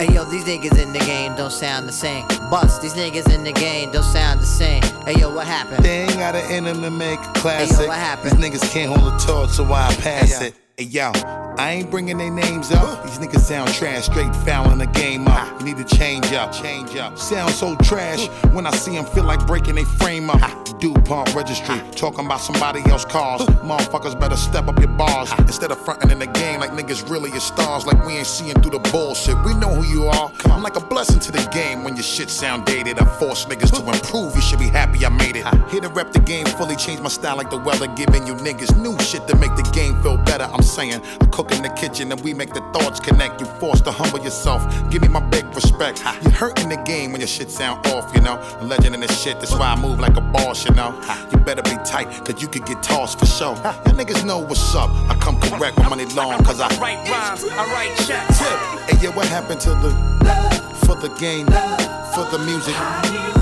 Hey 0.02 0.14
yo, 0.14 0.25
these 0.25 0.42
niggas 0.42 0.82
in 0.82 0.92
the 0.92 0.99
game 0.99 1.37
don't 1.37 1.52
sound 1.52 1.87
the 1.87 1.92
same. 1.92 2.26
Bust, 2.50 2.82
these 2.82 2.94
niggas 2.94 3.32
in 3.32 3.44
the 3.44 3.52
game 3.52 3.92
don't 3.92 4.02
sound 4.02 4.40
the 4.40 4.44
same. 4.44 4.82
Hey 5.06 5.14
yo, 5.16 5.32
what 5.32 5.47
happened? 5.47 5.85
They 5.85 6.00
ain't 6.00 6.14
got 6.14 6.35
an 6.35 6.50
in 6.50 6.64
them 6.64 6.82
to 6.82 6.90
make 6.90 7.21
a 7.21 7.32
classic. 7.35 7.76
Hey, 7.76 7.82
yo, 7.85 7.88
what 7.88 7.99
happened? 7.99 8.42
These 8.42 8.50
niggas 8.50 8.73
can't 8.73 8.90
hold 8.92 9.14
a 9.14 9.16
torch, 9.25 9.50
so 9.50 9.62
why 9.62 9.87
I 9.87 9.94
pass 9.94 10.40
it? 10.40 10.56
Hey 10.76 10.87
yo, 10.87 11.12
I 11.59 11.73
ain't 11.73 11.90
bringing 11.90 12.18
their 12.18 12.30
names 12.30 12.73
up. 12.73 13.04
These 13.04 13.18
niggas 13.18 13.40
sound 13.40 13.73
trash, 13.75 14.06
straight 14.06 14.35
fouling 14.37 14.78
the 14.78 14.87
game 14.87 15.28
up. 15.28 15.61
You 15.61 15.66
need 15.66 15.87
to 15.87 15.97
change 15.97 16.32
up, 16.32 16.52
change 16.52 16.97
up. 16.97 17.18
Sound 17.18 17.52
so 17.52 17.76
trash 17.76 18.26
when 18.52 18.66
I 18.66 18.71
see 18.71 18.92
them 18.92 19.04
feel 19.04 19.25
like 19.25 19.47
breaking 19.47 19.75
their 19.75 19.85
frame 19.85 20.30
up. 20.30 20.40
DuPont 20.80 21.32
registry, 21.35 21.80
talking 21.94 22.26
about 22.26 22.40
somebody 22.40 22.80
else's 22.90 23.04
cars. 23.11 23.42
Motherfuckers 23.62 24.18
better 24.18 24.37
step 24.37 24.66
up 24.66 24.78
your 24.80 24.88
bars 24.88 25.30
instead 25.38 25.71
of 25.71 25.78
fronting 25.85 26.11
in 26.11 26.18
the 26.18 26.26
game 26.26 26.59
like 26.59 26.71
niggas 26.71 27.09
really 27.09 27.30
is 27.30 27.44
stars. 27.44 27.87
Like 27.87 28.04
we 28.04 28.14
ain't 28.14 28.26
seeing 28.26 28.54
through 28.54 28.73
the 28.73 28.90
bullshit. 28.90 29.37
We 29.44 29.54
know 29.54 29.75
who 29.75 29.85
you 29.85 30.06
are. 30.06 30.32
I'm 30.47 30.62
like 30.62 30.76
a 30.76 30.85
blessing 30.85 31.21
to 31.21 31.32
the 31.32 31.49
game 31.52 31.85
when 31.85 31.94
your 31.94 32.02
shit 32.02 32.30
sound 32.30 32.64
dated. 32.64 32.99
I 32.99 33.04
force 33.18 33.44
niggas 33.44 33.71
to 33.78 33.92
improve. 33.92 34.35
You 34.35 34.42
should 34.42 34.59
be 34.59 34.68
happy 34.68 35.06
I 35.06 35.09
made 35.11 35.37
it. 35.37 35.47
Here 35.71 35.80
to 35.80 35.88
rep 35.88 36.12
the 36.12 36.21
game 36.21 36.47
fully, 36.47 36.75
change 36.76 37.00
my 37.00 37.09
style 37.09 37.37
like 37.37 37.50
the 37.50 37.59
weather, 37.59 37.87
giving 37.94 38.26
you 38.26 38.35
niggas 38.35 38.76
new 38.76 38.99
shit 38.99 39.28
to 39.28 39.37
make 39.37 39.54
the 39.54 39.68
game 39.73 40.02
feel 40.02 40.16
better. 40.16 40.49
I'm 40.52 40.62
saying 40.62 41.00
I 41.21 41.26
cook 41.42 41.56
in 41.56 41.62
the 41.62 41.68
kitchen 41.70 42.12
and 42.12 42.20
we 42.20 42.32
make 42.34 42.52
the 42.52 42.61
thoughts 42.72 43.00
connect. 43.00 43.40
You 43.40 43.46
forced 43.58 43.84
to 43.84 43.90
humble 43.90 44.20
yourself. 44.20 44.62
Give 44.90 45.02
me 45.02 45.08
my 45.08 45.20
big 45.20 45.44
respect. 45.54 46.02
You 46.22 46.30
hurting 46.30 46.68
the 46.68 46.76
game 46.76 47.12
when 47.12 47.20
your 47.20 47.28
shit 47.28 47.50
sound 47.50 47.84
off, 47.88 48.14
you 48.14 48.20
know. 48.20 48.38
A 48.61 48.64
legend 48.64 48.94
in 48.94 49.00
this 49.00 49.20
shit, 49.20 49.40
that's 49.40 49.52
why 49.52 49.72
I 49.72 49.80
move 49.80 49.99
like 49.99 50.16
a 50.16 50.20
boss, 50.20 50.64
you 50.64 50.75
know. 50.75 50.90
You 51.32 51.38
better 51.38 51.62
be 51.62 51.76
tight, 51.84 52.06
cause 52.25 52.40
you 52.40 52.49
could 52.49 52.64
get 52.66 52.82
tossed 52.82 53.18
for 53.18 53.26
sure. 53.26 53.54
Y'all 53.56 53.96
niggas 54.00 54.25
know 54.25 54.38
what's 54.38 54.75
up. 54.75 54.90
I 55.11 55.16
come 55.20 55.40
correct 55.40 55.76
with 55.78 55.90
money 55.90 56.06
long, 56.06 56.42
cause 56.44 56.61
I 56.61 56.68
write 56.78 57.08
rhymes, 57.08 57.44
I 57.44 57.64
write 57.72 57.96
checks. 58.06 58.38
Hey, 58.38 58.99
yeah, 59.02 59.14
what 59.14 59.26
happened 59.26 59.61
to 59.62 59.70
the 59.70 59.90
love 60.25 60.78
for 60.87 60.94
the 60.94 61.08
game, 61.18 61.46
love 61.46 62.14
for 62.14 62.25
the 62.37 62.44
music? 62.44 63.41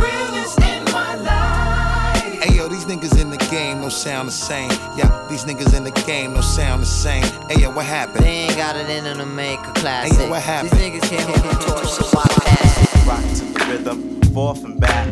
Hey 2.81 2.87
yo, 2.87 2.97
these 2.97 2.97
niggas 2.97 3.21
in 3.21 3.31
the 3.31 3.37
game 3.51 3.81
don't 3.81 3.91
sound 3.91 4.29
the 4.29 4.33
same. 4.33 4.71
Yeah, 4.97 5.27
these 5.29 5.45
niggas 5.45 5.77
in 5.77 5.85
the 5.85 5.91
game 6.07 6.33
don't 6.33 6.43
sound 6.43 6.83
the 6.83 6.87
same. 6.87 7.25
Hey 7.49 7.61
yo, 7.61 7.71
what 7.71 7.85
happened? 7.87 8.25
They 8.25 8.47
ain't 8.47 8.57
got 8.57 8.77
it 8.77 8.89
in 8.89 9.05
them 9.05 9.19
to 9.19 9.27
make 9.27 9.61
a 9.61 9.73
classic. 9.73 10.17
Hey, 10.17 10.25
yo, 10.25 10.31
what 10.31 10.43
happened? 10.43 10.73
These 10.73 11.03
niggas 11.03 11.09
can't 11.11 11.23
hold 11.23 11.43
the 11.43 11.59
torch, 11.67 11.89
so 11.89 12.05
why 12.17 12.25
pass? 12.41 13.07
Rock 13.07 13.23
to 13.37 13.45
the 13.53 13.65
rhythm, 13.71 14.23
forth 14.33 14.65
and 14.65 14.81
back, 14.81 15.09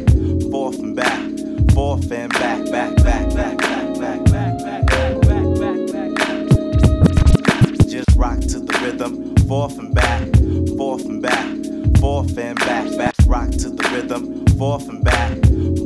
forth 0.50 0.78
and 0.78 0.96
back, 0.96 1.20
forth 1.74 2.10
and 2.10 2.32
back, 2.32 2.64
back, 2.70 2.96
back, 2.96 3.34
back, 3.34 3.58
back, 3.58 3.98
back, 3.98 4.24
back, 4.24 4.58
back, 4.58 4.86
back, 4.86 5.46
back, 5.58 6.14
back. 6.16 6.38
Just 7.86 8.16
rock 8.16 8.40
to 8.40 8.60
the 8.60 8.78
rhythm, 8.82 9.36
forth 9.46 9.78
and 9.78 9.94
back, 9.94 10.22
forth 10.76 11.04
and 11.04 11.20
back, 11.22 11.46
forth 11.98 12.38
and 12.38 12.58
back, 12.60 12.96
back, 12.96 13.14
rock 13.26 13.50
to 13.50 13.70
the 13.70 13.88
rhythm, 13.92 14.46
forth 14.56 14.88
and 14.88 15.02
back, 15.04 15.36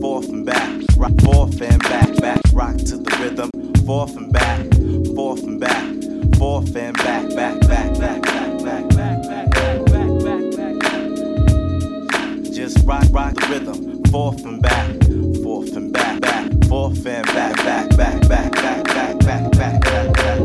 forth 0.00 0.28
and 0.28 0.44
back, 0.44 0.80
rock, 0.96 1.12
forth 1.22 1.60
and 1.62 1.82
back, 1.82 2.14
back, 2.16 2.40
rock 2.52 2.76
to 2.76 2.98
the 2.98 3.10
rhythm, 3.20 3.50
forth 3.86 4.16
and 4.16 4.32
back, 4.32 4.60
forth 5.14 5.42
and 5.42 5.58
back, 5.60 5.84
forth 6.36 6.76
and 6.76 6.96
back, 6.98 7.28
back, 7.34 7.60
back, 7.60 7.98
back, 7.98 8.22
back, 8.22 8.62
back, 8.62 8.62
back, 8.62 8.90
back, 8.92 9.22
back, 9.22 10.10
back, 10.22 10.78
back. 10.80 10.92
Just 12.52 12.84
rock, 12.86 13.04
rock 13.10 13.34
the 13.34 13.46
rhythm, 13.50 14.04
forth 14.04 14.44
and 14.44 14.60
back, 14.62 14.86
forth 15.42 15.76
and 15.76 15.92
back, 15.92 16.20
back, 16.20 16.50
forth 16.68 17.06
and 17.06 17.26
back, 17.26 17.56
back, 17.56 17.96
back, 17.96 18.20
back, 18.28 18.52
back, 18.52 18.52
back, 18.52 18.84
back, 18.84 19.18
back, 19.20 19.50
back, 19.50 19.50
back, 19.50 19.80
back. 19.80 20.38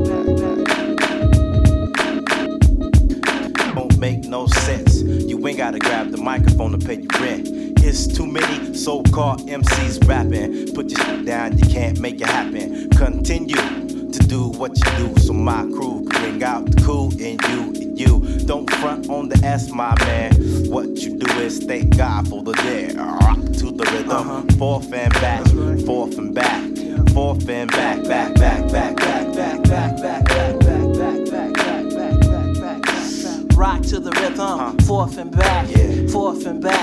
Don't 3.75 3.97
make 3.99 4.25
no 4.25 4.47
sense. 4.47 4.86
You 5.47 5.51
ain't 5.51 5.59
gotta 5.59 5.79
grab 5.79 6.11
the 6.11 6.17
microphone 6.17 6.77
to 6.77 6.77
pay 6.77 6.95
your 6.95 7.21
rent. 7.21 7.47
It's 7.81 8.05
too 8.05 8.27
many 8.27 8.73
so-called 8.73 9.47
MCs 9.47 10.05
rapping. 10.05 10.75
Put 10.75 10.91
your 10.91 10.99
shit 10.99 11.25
down, 11.25 11.57
you 11.57 11.65
can't 11.69 12.01
make 12.01 12.19
it 12.19 12.27
happen. 12.27 12.89
Continue 12.89 13.55
to 13.55 14.19
do 14.27 14.49
what 14.49 14.77
you 14.77 15.07
do, 15.07 15.21
so 15.21 15.31
my 15.31 15.61
crew 15.61 16.05
can 16.09 16.21
bring 16.21 16.43
out 16.43 16.65
the 16.69 16.81
cool 16.81 17.13
in 17.13 17.39
you. 17.47 17.61
And 17.81 17.97
you 17.97 18.39
don't 18.39 18.69
front 18.71 19.09
on 19.09 19.29
the 19.29 19.37
S, 19.37 19.71
my 19.71 19.95
man. 20.03 20.33
What 20.69 20.89
you 20.97 21.17
do 21.17 21.31
is 21.39 21.59
thank 21.63 21.95
God 21.95 22.27
for 22.27 22.43
the 22.43 22.51
day. 22.51 22.93
Rock 22.97 23.37
to 23.37 23.71
the 23.71 23.85
rhythm, 23.93 24.29
uh-huh. 24.29 24.41
forth 24.57 24.91
and 24.91 25.13
back, 25.13 25.45
forth 25.85 26.17
and 26.17 26.35
back, 26.35 26.61
forth 27.13 27.47
and 27.47 27.71
back, 27.71 28.03
back, 28.03 28.35
back, 28.35 28.69
back, 28.69 28.96
different 36.47 36.63
back. 36.63 36.76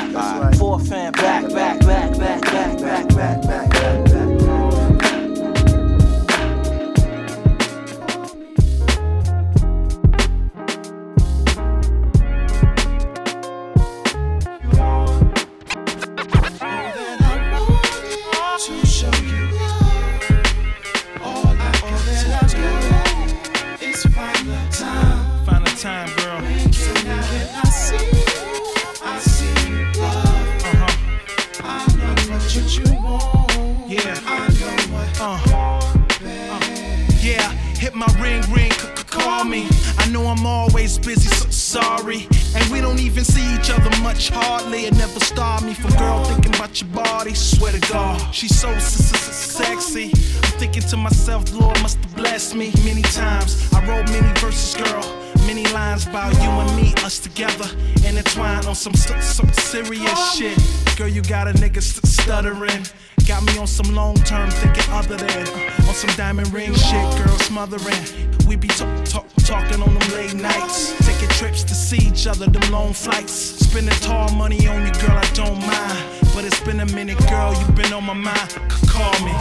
She's 48.35 48.59
so 48.59 48.77
sexy. 48.79 50.07
I'm 50.07 50.59
thinking 50.59 50.83
to 50.83 50.97
myself, 50.97 51.53
Lord 51.53 51.81
must 51.83 51.99
have 51.99 52.17
blessed 52.17 52.55
me 52.57 52.73
many 52.85 53.03
times. 53.03 53.73
I 53.73 53.81
wrote 53.87 54.11
many 54.11 54.29
verses, 54.41 54.75
girl. 54.83 55.03
Many 55.47 55.65
lines 55.69 56.07
about 56.07 56.33
you 56.35 56.49
and 56.49 56.77
me, 56.77 56.95
us 57.05 57.19
together, 57.19 57.69
intertwined 58.05 58.67
on 58.67 58.75
some, 58.75 58.95
some 58.95 59.53
serious 59.53 60.35
shit. 60.35 60.59
Girl, 60.97 61.07
you 61.09 61.23
got 61.23 61.49
a 61.49 61.53
nigga 61.53 61.83
st- 61.83 62.07
stuttering. 62.07 62.87
Got 63.29 63.45
me 63.45 63.57
on 63.59 63.67
some 63.67 63.95
long 63.95 64.17
term 64.17 64.51
thinking 64.51 64.91
other 64.93 65.17
than 65.17 65.49
on 65.87 65.95
some 65.95 66.11
diamond 66.17 66.53
ring 66.53 66.75
shit, 66.75 67.17
girl 67.17 67.39
smothering. 67.39 68.05
We 68.49 68.57
be 68.57 68.69
talk, 68.69 69.04
talk, 69.15 69.27
talking 69.45 69.83
on 69.83 69.95
them 69.95 70.09
late 70.15 70.35
nights, 70.35 70.93
taking 71.07 71.29
trips 71.29 71.63
to 71.65 71.75
see 71.75 72.09
each 72.09 72.27
other, 72.27 72.47
them 72.47 72.73
long 72.73 72.93
flights. 72.93 73.33
Spending 73.33 73.95
tall 74.01 74.31
money 74.33 74.67
on 74.67 74.87
you, 74.87 74.93
girl, 75.01 75.17
I 75.17 75.31
don't 75.35 75.61
mind. 75.61 76.05
But 76.35 76.45
it's 76.45 76.61
been 76.61 76.81
a 76.81 76.87
minute, 76.87 77.19
girl, 77.29 77.55
you've 77.55 77.75
been 77.77 77.93
on 77.93 78.05
my 78.05 78.15
mind. 78.15 78.51
Call 78.89 79.15
me. 79.25 79.33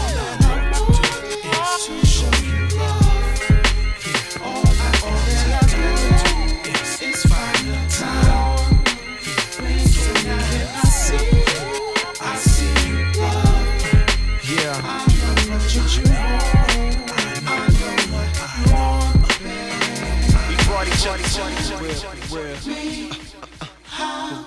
Show 2.03 2.62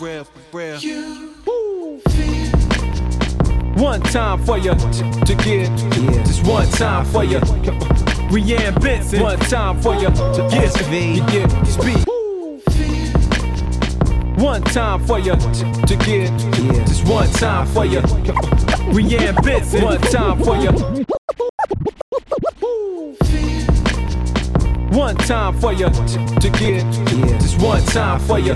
For 0.06 0.12
real, 0.12 0.24
for 0.24 0.40
real. 0.56 0.78
One 3.74 4.00
time 4.02 4.44
for 4.44 4.56
you 4.56 4.72
to, 4.72 5.20
to 5.26 5.34
get, 5.34 5.76
just 6.24 6.46
one 6.46 6.68
time 6.68 7.04
for 7.06 7.24
you. 7.24 7.40
Rhian 8.30 8.80
Benson, 8.80 9.20
one 9.20 9.40
time 9.40 9.82
for 9.82 9.96
you 9.96 10.08
to 10.10 10.48
get, 10.48 10.72
to 10.74 10.84
get 11.32 11.50
speed. 11.66 12.06
One 14.40 14.62
time 14.62 15.04
for 15.04 15.18
you 15.18 15.34
to, 15.34 15.86
to 15.88 15.96
get, 15.96 16.30
just 16.86 17.04
one 17.08 17.28
time 17.32 17.66
for 17.66 17.84
you. 17.84 18.00
Rhian 18.92 19.42
Benson, 19.42 19.82
one 19.82 20.00
time 20.02 20.38
for 20.44 20.56
you. 20.56 20.70
One 24.96 25.16
time 25.16 25.58
for 25.58 25.72
you 25.72 25.90
to, 25.90 26.38
to 26.40 26.50
get, 26.50 26.84
just 27.40 27.60
one 27.60 27.82
time 27.86 28.20
for 28.20 28.38
you. 28.38 28.54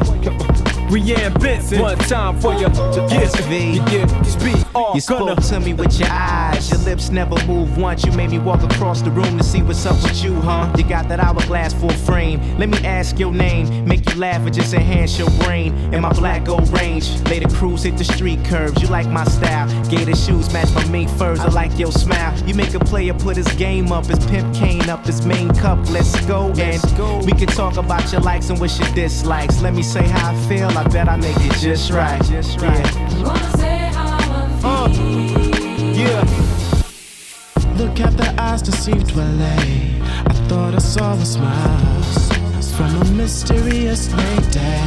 Rhian 0.90 1.40
Benson, 1.40 1.80
one 1.80 1.96
time 1.98 2.40
for 2.40 2.52
you 2.54 2.66
to 2.66 3.06
get, 3.08 3.30
to 3.30 3.42
get 3.88 4.26
speed. 4.26 4.66
All 4.74 4.92
You 4.96 5.00
gonna 5.02 5.40
spoke 5.40 5.60
to 5.60 5.60
me 5.64 5.72
with 5.72 6.00
your 6.00 6.08
eyes. 6.10 6.68
Your 6.68 6.80
lips 6.80 7.10
never 7.10 7.36
move 7.46 7.78
once. 7.78 8.04
You 8.04 8.10
made 8.10 8.30
me 8.30 8.40
walk 8.40 8.64
across 8.64 9.00
the 9.00 9.10
room 9.12 9.38
to 9.38 9.44
see 9.44 9.62
what's 9.62 9.86
up 9.86 10.02
with 10.02 10.24
you, 10.24 10.34
huh? 10.40 10.72
You 10.76 10.82
got 10.82 11.08
that 11.08 11.20
hourglass 11.20 11.74
full 11.74 11.90
frame. 11.90 12.40
Let 12.58 12.70
me 12.70 12.78
ask 12.78 13.20
your 13.20 13.32
name. 13.32 13.84
Make 13.84 14.08
you 14.10 14.16
laugh 14.18 14.40
and 14.44 14.52
just 14.52 14.74
enhance 14.74 15.16
your 15.16 15.30
brain. 15.42 15.74
In 15.94 16.02
my 16.02 16.12
black 16.12 16.44
gold 16.44 16.68
range. 16.70 17.08
Lay 17.28 17.38
the 17.38 17.48
cruise, 17.54 17.84
hit 17.84 17.96
the 17.96 18.04
street 18.04 18.44
curves. 18.44 18.82
You 18.82 18.88
like 18.88 19.06
my 19.08 19.24
style. 19.24 19.68
Gator 19.88 20.16
shoes 20.16 20.52
match 20.52 20.74
my 20.74 20.84
mink 20.88 21.08
furs. 21.10 21.38
I 21.38 21.48
like 21.50 21.78
your 21.78 21.92
smile. 21.92 22.36
You 22.48 22.54
make 22.54 22.74
a 22.74 22.80
player 22.80 23.14
put 23.14 23.36
his 23.36 23.52
game 23.52 23.92
up. 23.92 24.06
His 24.06 24.24
pimp 24.26 24.54
cane 24.56 24.90
up. 24.90 25.06
His 25.06 25.24
main 25.24 25.54
cup. 25.54 25.78
Let's 25.90 26.20
go. 26.26 26.52
And 26.58 27.24
we 27.24 27.32
can 27.32 27.46
talk 27.46 27.76
about 27.76 28.10
your 28.10 28.22
likes 28.22 28.50
and 28.50 28.58
what 28.58 28.76
your 28.76 28.92
dislikes. 28.92 29.62
Let 29.62 29.74
me 29.74 29.84
say 29.84 30.02
how 30.02 30.32
I 30.32 30.48
feel. 30.48 30.79
I 30.80 30.88
bet 30.88 31.10
I 31.10 31.16
make 31.16 31.36
it 31.36 31.52
just 31.58 31.90
right. 31.90 32.24
Just 32.24 32.58
right. 32.62 32.86
Uh, 34.64 34.88
yeah. 35.92 36.20
Look 37.76 38.00
at 38.00 38.16
the 38.16 38.34
eyes 38.38 38.62
deceived 38.62 39.14
LA. 39.14 39.26
I 40.24 40.32
thought 40.48 40.74
I 40.74 40.78
saw 40.78 41.14
the 41.16 41.26
smiles 41.26 42.32
from 42.74 42.96
a 42.96 43.04
mysterious 43.12 44.10
lady. 44.14 44.80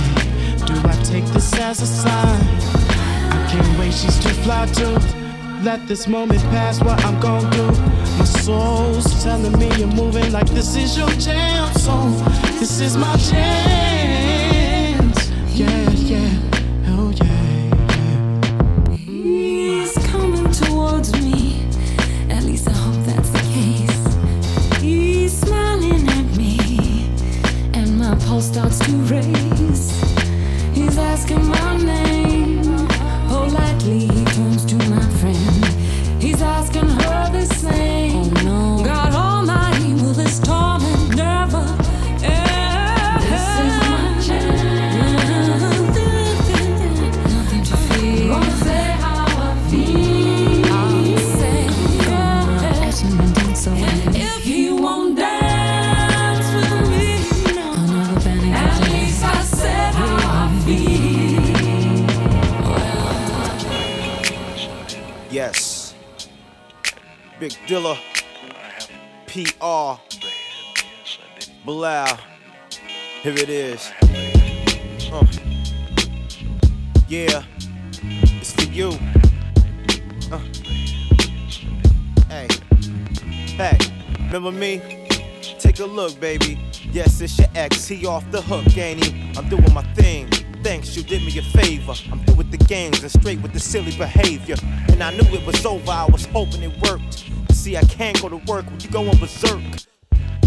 Do 0.65 0.73
I 0.83 0.99
take 1.03 1.25
this 1.25 1.53
as 1.59 1.79
a 1.83 1.85
sign? 1.85 2.41
I 3.31 3.47
can't 3.51 3.77
wait, 3.79 3.93
she's 3.93 4.17
too 4.17 4.33
fly 4.41 4.65
to 4.65 4.99
let 5.61 5.87
this 5.87 6.07
moment 6.07 6.41
pass. 6.49 6.81
What 6.81 7.05
I'm 7.05 7.19
gonna 7.19 7.51
do? 7.51 7.67
My 8.17 8.25
soul's 8.25 9.23
telling 9.23 9.59
me 9.59 9.69
you're 9.77 9.87
moving 9.89 10.31
like 10.31 10.49
this 10.49 10.75
is 10.75 10.97
your 10.97 11.09
jam. 11.19 11.71
So 11.75 12.09
this 12.57 12.79
is 12.81 12.97
my 12.97 13.15
chance. 13.17 13.92
Yeah, 15.55 15.89
yeah, 15.91 16.31
oh 16.87 17.11
yeah. 17.11 18.95
He's 18.95 19.93
coming 20.07 20.51
towards 20.51 21.13
me. 21.13 21.67
At 22.27 22.43
least 22.43 22.67
I 22.67 22.71
hope 22.71 23.05
that's 23.05 23.29
the 23.29 23.39
case. 23.53 24.81
He's 24.81 25.37
smiling 25.37 26.07
at 26.09 26.35
me, 26.35 26.57
and 27.75 27.99
my 27.99 28.15
pulse 28.25 28.47
starts 28.47 28.79
to 28.79 28.91
race. 29.13 29.91
He's 30.73 30.97
asking 30.97 31.47
my 31.47 31.77
name. 31.77 32.12
Bilal. 71.65 72.19
Here 73.21 73.33
it 73.33 73.49
is. 73.49 73.89
Uh. 75.09 75.25
Yeah, 77.07 77.43
it's 78.01 78.51
for 78.51 78.69
you. 78.69 78.89
Uh. 80.29 80.39
Hey, 82.27 82.47
hey, 83.55 83.77
remember 84.25 84.51
me? 84.51 85.07
Take 85.57 85.79
a 85.79 85.85
look, 85.85 86.19
baby. 86.19 86.59
Yes, 86.91 87.21
it's 87.21 87.39
your 87.39 87.47
ex. 87.55 87.87
He 87.87 88.05
off 88.05 88.29
the 88.29 88.41
hook, 88.41 88.77
ain't 88.77 89.05
he? 89.05 89.31
I'm 89.37 89.47
doing 89.47 89.73
my 89.73 89.83
thing. 89.93 90.29
Thanks, 90.63 90.97
you 90.97 91.03
did 91.03 91.21
me 91.21 91.37
a 91.37 91.41
favor. 91.43 91.93
I'm 92.11 92.19
through 92.25 92.35
with 92.35 92.51
the 92.51 92.57
games 92.57 93.01
and 93.03 93.11
straight 93.11 93.41
with 93.41 93.53
the 93.53 93.59
silly 93.61 93.95
behavior. 93.95 94.55
And 94.89 95.01
I 95.01 95.11
knew 95.11 95.33
it 95.33 95.45
was 95.45 95.65
over. 95.65 95.91
I 95.91 96.07
was 96.07 96.25
hoping 96.25 96.61
it 96.61 96.77
worked. 96.81 97.23
See, 97.51 97.77
I 97.77 97.83
can't 97.83 98.21
go 98.21 98.27
to 98.27 98.37
work 98.51 98.65
when 98.65 98.81
you 98.81 98.89
going 98.89 99.17
berserk. 99.17 99.61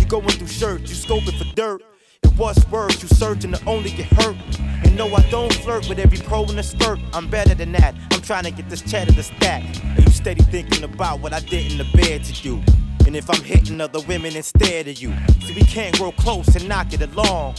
You 0.07 0.11
going 0.11 0.29
through 0.29 0.47
shirts, 0.47 0.89
you 0.89 0.95
scoping 0.95 1.37
for 1.37 1.53
dirt. 1.57 1.83
It 2.23 2.33
was 2.37 2.65
worse, 2.69 3.03
you 3.03 3.09
searching 3.09 3.51
to 3.51 3.65
only 3.67 3.91
get 3.91 4.07
hurt. 4.07 4.37
And 4.61 4.97
no, 4.97 5.13
I 5.13 5.29
don't 5.31 5.53
flirt 5.53 5.89
with 5.89 5.99
every 5.99 6.19
pro 6.19 6.45
in 6.45 6.55
the 6.55 6.63
skirt. 6.63 7.01
I'm 7.13 7.29
better 7.29 7.57
than 7.57 7.73
that. 7.73 7.97
I'm 8.13 8.21
trying 8.21 8.45
to 8.45 8.53
get 8.53 8.71
this 8.71 8.83
cheddar 8.83 9.13
to 9.13 9.23
stack. 9.25 9.65
And 9.83 9.99
you 9.99 10.13
steady 10.13 10.45
thinking 10.45 10.85
about 10.85 11.19
what 11.19 11.33
I 11.33 11.41
did 11.41 11.73
in 11.73 11.79
the 11.79 11.87
bed 11.93 12.23
to 12.23 12.49
you. 12.49 12.63
And 13.05 13.17
if 13.17 13.29
I'm 13.29 13.43
hitting 13.43 13.81
other 13.81 13.99
women 14.03 14.37
instead 14.37 14.87
of 14.87 14.97
you. 15.03 15.13
So 15.41 15.55
we 15.55 15.63
can't 15.63 15.99
grow 15.99 16.13
close 16.13 16.55
and 16.55 16.69
not 16.69 16.89
get 16.89 17.03
along. 17.03 17.57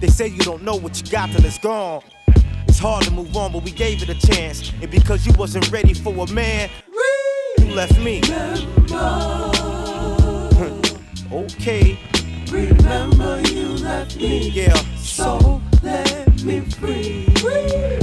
They 0.00 0.08
say 0.08 0.28
you 0.28 0.40
don't 0.40 0.62
know 0.62 0.76
what 0.76 0.98
you 0.98 1.12
got 1.12 1.30
till 1.30 1.44
it's 1.44 1.58
gone. 1.58 2.00
It's 2.68 2.78
hard 2.78 3.04
to 3.04 3.10
move 3.10 3.36
on, 3.36 3.52
but 3.52 3.64
we 3.64 3.70
gave 3.70 4.02
it 4.02 4.08
a 4.08 4.26
chance. 4.26 4.72
And 4.80 4.90
because 4.90 5.26
you 5.26 5.34
wasn't 5.34 5.70
ready 5.70 5.92
for 5.92 6.14
a 6.16 6.32
man, 6.32 6.70
you 7.58 7.74
left 7.74 7.98
me. 7.98 8.22
Okay. 11.32 11.98
Remember 12.50 13.40
you 13.48 13.68
left 13.78 14.16
me. 14.16 14.50
Yeah. 14.50 14.74
So 14.96 15.62
let 15.82 16.42
me 16.42 16.60
free. 16.60 17.26
Remember 17.42 18.01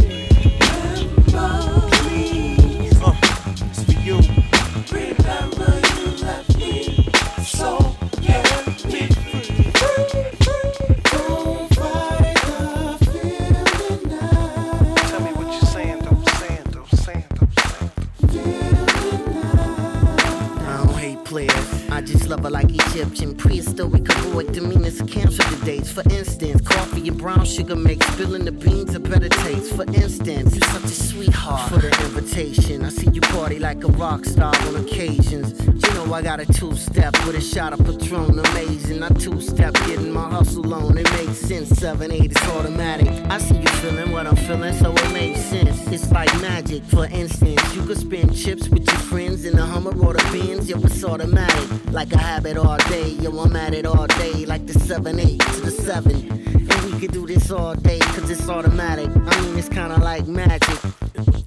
Egyptian. 22.89 23.35
Prehistoric 23.35 24.09
avoid 24.09 24.47
the 24.47 24.61
demeanors, 24.61 24.99
cancel 25.09 25.45
the 25.55 25.65
dates. 25.65 25.91
For 25.91 26.01
instance, 26.09 26.61
coffee 26.61 27.07
and 27.07 27.17
brown 27.17 27.45
sugar 27.45 27.75
make 27.75 28.03
spilling 28.03 28.45
the 28.45 28.51
beans 28.51 28.95
a 28.95 28.99
better 28.99 29.29
taste. 29.29 29.75
For 29.75 29.83
instance, 29.83 30.55
you're 30.55 30.69
such 30.69 30.83
a 30.83 30.87
sweetheart. 30.87 31.69
For 31.69 31.79
the 31.79 32.05
invitation, 32.05 32.83
I 32.83 32.89
see 32.89 33.09
you 33.11 33.21
party 33.21 33.59
like 33.59 33.83
a 33.83 33.87
rock 33.87 34.25
star 34.25 34.55
on 34.67 34.75
occasions. 34.75 35.59
You 35.65 35.93
know 35.93 36.13
I 36.13 36.21
got 36.21 36.39
a 36.39 36.45
two 36.45 36.75
step 36.75 37.13
with 37.25 37.35
a 37.35 37.41
shot 37.41 37.73
of 37.73 37.79
Patron, 37.85 38.39
amazing. 38.39 39.03
I 39.03 39.09
two 39.09 39.39
step 39.39 39.73
getting 39.85 40.11
my 40.11 40.27
hustle 40.29 40.73
on. 40.73 40.97
It 40.97 41.09
makes 41.11 41.37
sense. 41.37 41.69
Seven 41.69 42.11
eight, 42.11 42.31
it's 42.31 42.47
automatic. 42.49 43.07
I 43.29 43.37
see 43.37 43.57
you 43.57 43.69
feeling 43.81 44.11
what 44.11 44.25
I'm 44.25 44.35
feeling, 44.35 44.73
so 44.73 44.91
it 44.93 45.13
makes 45.13 45.41
sense. 45.41 45.87
It's 45.87 46.11
like 46.11 46.33
magic. 46.41 46.83
For 46.85 47.05
instance, 47.05 47.75
you 47.75 47.85
could 47.85 47.97
spend 47.97 48.35
chips 48.35 48.67
with 48.67 48.85
your 48.87 48.99
friends 49.11 49.45
in 49.45 49.55
the 49.55 49.65
Hummer 49.65 49.91
or 50.03 50.13
the 50.13 50.23
Benz. 50.31 50.69
Yo, 50.69 50.79
it's 50.79 51.03
automatic. 51.03 51.69
Like 51.91 52.11
a 52.13 52.17
habit 52.17 52.57
all 52.57 52.78
day. 52.89 53.09
Yo, 53.21 53.31
I'm 53.39 53.55
at 53.55 53.73
it 53.73 53.85
all 53.85 54.07
day. 54.07 54.45
Like 54.45 54.65
the 54.65 54.73
7 54.73 55.19
8 55.19 55.39
to 55.39 55.61
the 55.61 55.71
7. 55.71 56.11
And 56.11 56.81
we 56.85 56.99
could 56.99 57.11
do 57.11 57.25
this 57.25 57.51
all 57.51 57.75
day, 57.75 57.99
cause 57.99 58.29
it's 58.29 58.47
automatic. 58.49 59.09
I 59.09 59.41
mean, 59.41 59.57
it's 59.57 59.69
kinda 59.69 59.97
like 59.97 60.27
magic. 60.27 60.79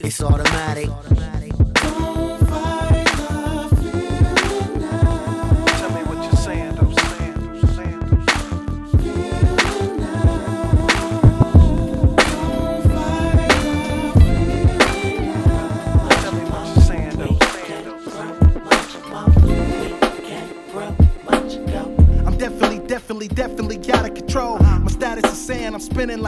It's 0.01 0.21
automatic. 0.23 0.87
Don't 0.87 1.32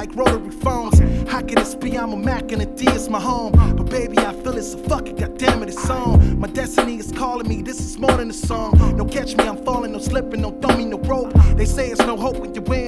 like 0.05 0.17
rotary 0.17 0.51
phones. 0.51 0.99
How 1.31 1.40
can 1.40 1.55
this 1.55 1.75
be? 1.75 1.97
I'm 1.97 2.12
a 2.12 2.17
Mac 2.17 2.53
and 2.53 2.61
a 2.61 2.67
D 2.67 2.87
is 2.90 3.09
my 3.09 3.21
home. 3.21 3.53
But 3.53 3.88
baby, 3.88 4.19
I 4.19 4.33
feel 4.43 4.57
it, 4.57 4.62
so 4.62 4.79
fuck 4.79 5.09
it, 5.09 5.17
goddamn 5.17 5.62
it, 5.62 5.71
it's 5.71 5.88
on. 5.88 6.38
My 6.38 6.49
destiny 6.49 6.99
is 6.99 7.11
calling 7.12 7.49
me, 7.49 7.62
this 7.62 7.81
is 7.81 7.99
more 7.99 8.12
than 8.12 8.29
a 8.31 8.35
song. 8.35 8.77
No 8.97 9.05
catch 9.05 9.35
me, 9.37 9.45
I'm 9.45 9.62
falling, 9.64 9.93
no 9.93 9.99
slipping, 9.99 10.43
no 10.43 10.51
throw 10.61 10.77
me 10.77 10.85
no 10.85 10.99
rope. 10.99 11.33
They 11.57 11.64
say 11.64 11.88
it's 11.88 12.01
no 12.01 12.17
hope 12.17 12.37
when 12.37 12.55
you're 12.55 12.64
wearing 12.64 12.84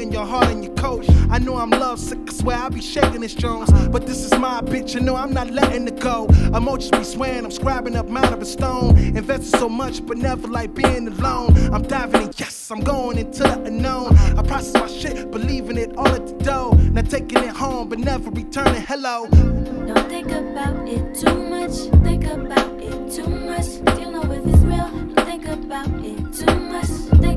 I'm 1.67 1.81
love 1.81 1.99
sick, 1.99 2.21
I 2.29 2.33
swear 2.33 2.57
I 2.59 2.69
be 2.69 2.81
shaking 2.81 3.23
this 3.23 3.35
Jones. 3.35 3.73
But 3.89 4.07
this 4.07 4.25
is 4.25 4.31
my 4.39 4.61
bitch, 4.61 4.95
you 4.95 5.01
know 5.01 5.17
I'm 5.17 5.33
not 5.33 5.51
letting 5.51 5.89
it 5.89 5.99
go. 5.99 6.29
Emojis 6.55 6.97
be 6.97 7.03
swearing, 7.03 7.45
I'm 7.45 7.51
scribing 7.51 7.97
up 7.97 8.09
out 8.09 8.33
of 8.33 8.41
a 8.41 8.47
stone. 8.47 8.97
Invested 8.97 9.59
so 9.59 9.69
much, 9.69 10.07
but 10.07 10.17
never 10.17 10.47
like 10.47 10.75
being 10.75 11.09
alone. 11.09 11.57
I'm 11.75 11.83
diving 11.83 12.23
in, 12.23 12.31
yes, 12.37 12.71
I'm 12.71 12.83
going 12.83 13.19
into 13.19 13.43
the 13.43 13.65
unknown. 13.65 14.17
I 14.39 14.43
process 14.43 14.75
my 14.75 14.87
shit, 14.87 15.33
believing 15.33 15.77
it 15.77 15.97
all 15.97 16.07
at 16.07 16.25
the 16.25 16.45
door. 16.45 16.77
Now 16.77 17.03
taking 17.03 17.43
it 17.43 17.51
home, 17.51 17.89
but 17.89 17.99
never 17.99 18.31
returning. 18.31 18.83
Hello. 18.83 19.27
Don't 19.27 20.09
think 20.09 20.31
about 20.31 20.89
it 20.89 21.17
too 21.17 21.35
much. 21.51 21.73
Think 22.05 22.27
about 22.27 22.81
it 22.81 23.13
too 23.13 23.27
much. 23.27 23.67
You 23.99 24.13
know 24.13 24.23
if 24.23 24.47
it's 24.47 24.63
real. 24.63 24.89
Don't 24.89 25.27
think 25.27 25.47
about 25.47 25.89
it 26.05 26.33
too 26.33 26.61
much. 26.61 26.87
Think 27.21 27.36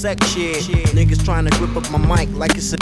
sex 0.00 0.26
shit. 0.28 0.62
Niggas 0.96 1.22
trying 1.26 1.44
to 1.44 1.50
grip 1.58 1.76
up 1.76 1.90
my 1.90 1.98
mic 1.98 2.34
like 2.34 2.56
it's 2.56 2.72
a. 2.72 2.78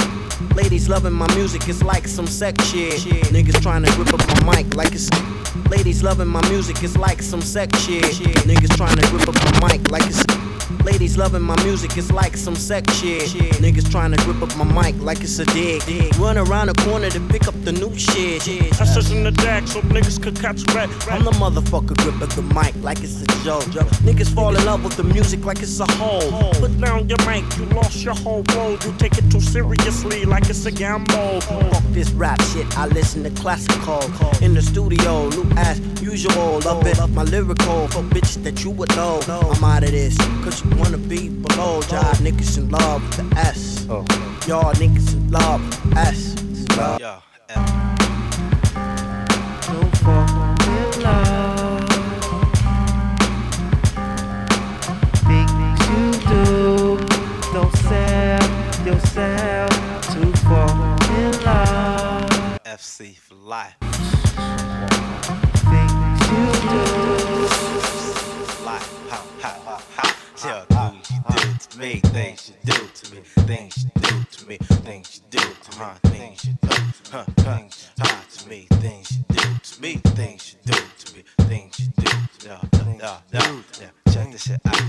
Ladies 0.54 0.88
loving 0.88 1.12
my 1.12 1.26
music, 1.34 1.68
it's 1.68 1.82
like 1.82 2.06
some 2.06 2.28
sex 2.28 2.64
shit. 2.64 2.92
Niggas 3.34 3.60
trying 3.60 3.82
to 3.82 3.90
grip 3.96 4.14
up 4.14 4.20
my 4.44 4.62
mic 4.62 4.76
like 4.76 4.92
it's. 4.92 5.10
Ladies 5.68 6.04
loving 6.04 6.28
my 6.28 6.48
music, 6.48 6.80
it's 6.80 6.96
like 6.96 7.20
some 7.20 7.40
sex 7.40 7.76
shit. 7.80 8.04
Niggas 8.46 8.76
trying 8.76 8.96
to 8.96 9.06
grip 9.08 9.28
up 9.28 9.34
my 9.60 9.68
mic 9.68 9.90
like 9.90 10.04
it's. 10.06 10.24
Ladies 10.84 11.16
loving 11.16 11.42
my 11.42 11.56
music, 11.64 11.96
it's 11.96 12.12
like 12.12 12.36
some 12.36 12.54
sex 12.54 12.94
shit. 12.94 13.22
Niggas 13.62 13.90
trying 13.90 14.12
to 14.12 14.22
grip 14.24 14.42
up 14.42 14.56
my 14.56 14.64
mic 14.64 15.00
like 15.00 15.20
it's 15.20 15.38
a 15.38 15.44
dig. 15.46 15.82
Run 16.18 16.36
around 16.38 16.68
the 16.68 16.74
corner 16.84 17.10
to 17.10 17.20
pick 17.28 17.48
up 17.48 17.54
the 17.64 17.72
new 17.72 17.94
shit. 17.96 18.46
I 18.80 18.84
sit 18.84 19.10
in 19.10 19.24
the 19.24 19.30
deck 19.30 19.66
so 19.66 19.80
niggas 19.82 20.22
could 20.22 20.36
catch 20.36 20.62
red. 20.74 20.90
I'm 21.10 21.24
the 21.24 21.32
motherfucker 21.32 21.96
gripping 21.96 22.28
the 22.28 22.42
mic 22.54 22.74
like 22.82 23.02
it's 23.02 23.22
a 23.22 23.26
joke. 23.44 23.64
Niggas 24.04 24.34
fall 24.34 24.54
in 24.56 24.64
love 24.64 24.84
with 24.84 24.96
the 24.96 25.04
music 25.04 25.44
like 25.44 25.60
it's 25.60 25.80
a 25.80 25.90
hole. 25.92 26.52
Put 26.54 26.78
down 26.80 27.08
your 27.08 27.18
mic, 27.26 27.44
you 27.56 27.64
lost 27.66 28.02
your 28.04 28.14
whole 28.14 28.44
world. 28.54 28.84
You 28.84 28.92
take 28.98 29.16
it 29.16 29.30
too 29.30 29.40
seriously 29.40 30.24
like 30.24 30.48
it's 30.48 30.66
a 30.66 30.70
gamble. 30.70 31.40
Fuck 31.40 31.84
this 31.90 32.10
rap 32.10 32.40
shit, 32.42 32.66
I 32.78 32.86
listen 32.86 33.22
to 33.24 33.30
classical. 33.30 34.02
In 34.42 34.54
the 34.54 34.62
studio, 34.62 35.28
new 35.30 35.46
as 35.56 35.80
usual. 36.02 36.60
Love 36.60 36.86
it, 36.86 36.98
my 37.10 37.22
lyrical. 37.22 37.88
For 37.88 38.02
bitches 38.02 38.42
that 38.44 38.64
you 38.64 38.70
would 38.70 38.94
know. 38.96 39.20
I'm 39.28 39.64
out 39.64 39.84
of 39.84 39.90
this, 39.90 40.16
cause 40.44 40.57
you 40.64 40.76
wanna 40.76 40.98
be 40.98 41.28
below, 41.28 41.76
y'all 41.90 42.14
niggas 42.24 42.58
in 42.58 42.68
love 42.68 43.00
with 43.02 43.30
the 43.30 43.38
S. 43.38 43.86
Oh. 43.88 44.04
Y'all 44.48 44.72
niggas 44.74 45.12
in 45.12 45.30
love 45.30 45.60
with 45.62 45.94
the 45.94 46.00
S. 46.00 46.34
Love. 46.76 47.00
Yeah, 47.00 47.20
Don't 49.66 50.02
love. 51.04 51.88
Things 55.28 55.80
you 55.90 56.12
do. 56.26 57.06
Don't 57.52 57.74
sell 57.76 58.86
yourself 58.86 59.70
to 60.12 60.20
fall 60.42 60.70
in 61.18 61.32
love. 61.44 62.58
FC 62.64 63.16
life. 63.30 63.87
Me, 71.78 72.00
things 72.06 72.50
you 72.50 72.72
do 72.72 72.88
to 72.92 73.14
me, 73.14 73.20
things 73.46 73.84
you 73.84 73.90
do 74.02 74.24
to 74.32 74.48
me, 74.48 74.56
things 74.56 75.20
you 75.22 75.38
do 75.38 75.38
to 75.38 75.78
me, 75.78 75.86
things 76.10 76.44
you 76.44 76.52
do, 76.60 76.76
huh, 77.12 77.24
things 77.36 77.88
you 77.96 78.04
do 78.04 78.10
to 78.36 78.48
me, 78.48 78.66
things 78.80 79.12
you 79.16 79.24
do 79.28 79.42
to 79.62 79.80
me, 79.80 79.94
things 80.16 80.54
you 80.54 80.72
do 80.72 80.78
to 80.98 81.16
me, 81.16 81.24
things 81.46 81.78
you 81.78 81.86
do, 81.96 82.10
yeah, 82.44 82.60
yeah, 83.00 83.18
yeah, 83.32 83.62
yeah. 83.80 84.12
Check 84.12 84.32
this 84.32 84.42
shit 84.42 84.60
out. 84.66 84.80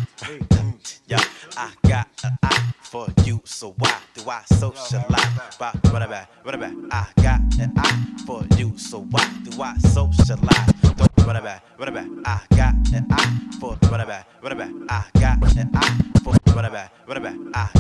Yeah, 1.06 1.24
I 1.58 1.72
got 1.88 2.08
an 2.24 2.38
eye 2.42 2.74
for 2.82 3.08
you, 3.24 3.40
so 3.46 3.76
why 3.78 3.96
do 4.16 4.28
I 4.28 4.42
socialize? 4.46 5.58
By 5.60 5.72
run 5.92 6.02
it 6.02 6.10
back, 6.10 6.32
run 6.44 6.56
it 6.56 6.60
back. 6.60 6.74
I 6.92 7.22
got 7.22 7.42
an 7.60 7.74
eye 7.78 8.06
for 8.26 8.44
you, 8.58 8.76
so 8.78 9.02
why 9.12 9.30
do 9.44 9.62
I 9.62 9.78
socialize? 9.78 10.74
Don't 10.98 11.28
run 11.28 11.36
it 11.36 11.44
back, 11.44 11.64
run 11.78 11.90
it 11.90 11.94
back. 11.94 12.08
I 12.26 12.56
got 12.56 12.74
an 12.94 13.06
eye 13.12 13.40
for 13.60 13.78
run 13.92 14.02
it 14.02 14.08
back, 14.08 14.28
run 14.42 14.54
it 14.54 14.58
back. 14.58 14.72
I 14.90 15.20
got 15.20 15.56
an 15.56 15.70
eye 15.76 16.19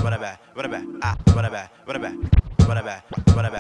run 0.10 0.20
it 0.20 0.22
back, 0.22 0.42
run 0.56 0.66
it 0.66 0.72
back. 0.72 0.84
I 1.04 1.34
run 1.36 1.46
it 1.46 1.52
back, 1.52 1.72
run 1.86 1.96
it 1.96 2.02
back. 2.02 2.16
Run 2.68 2.78
it 2.78 2.86
back, 2.86 3.04
run 3.36 3.46
it 3.46 3.52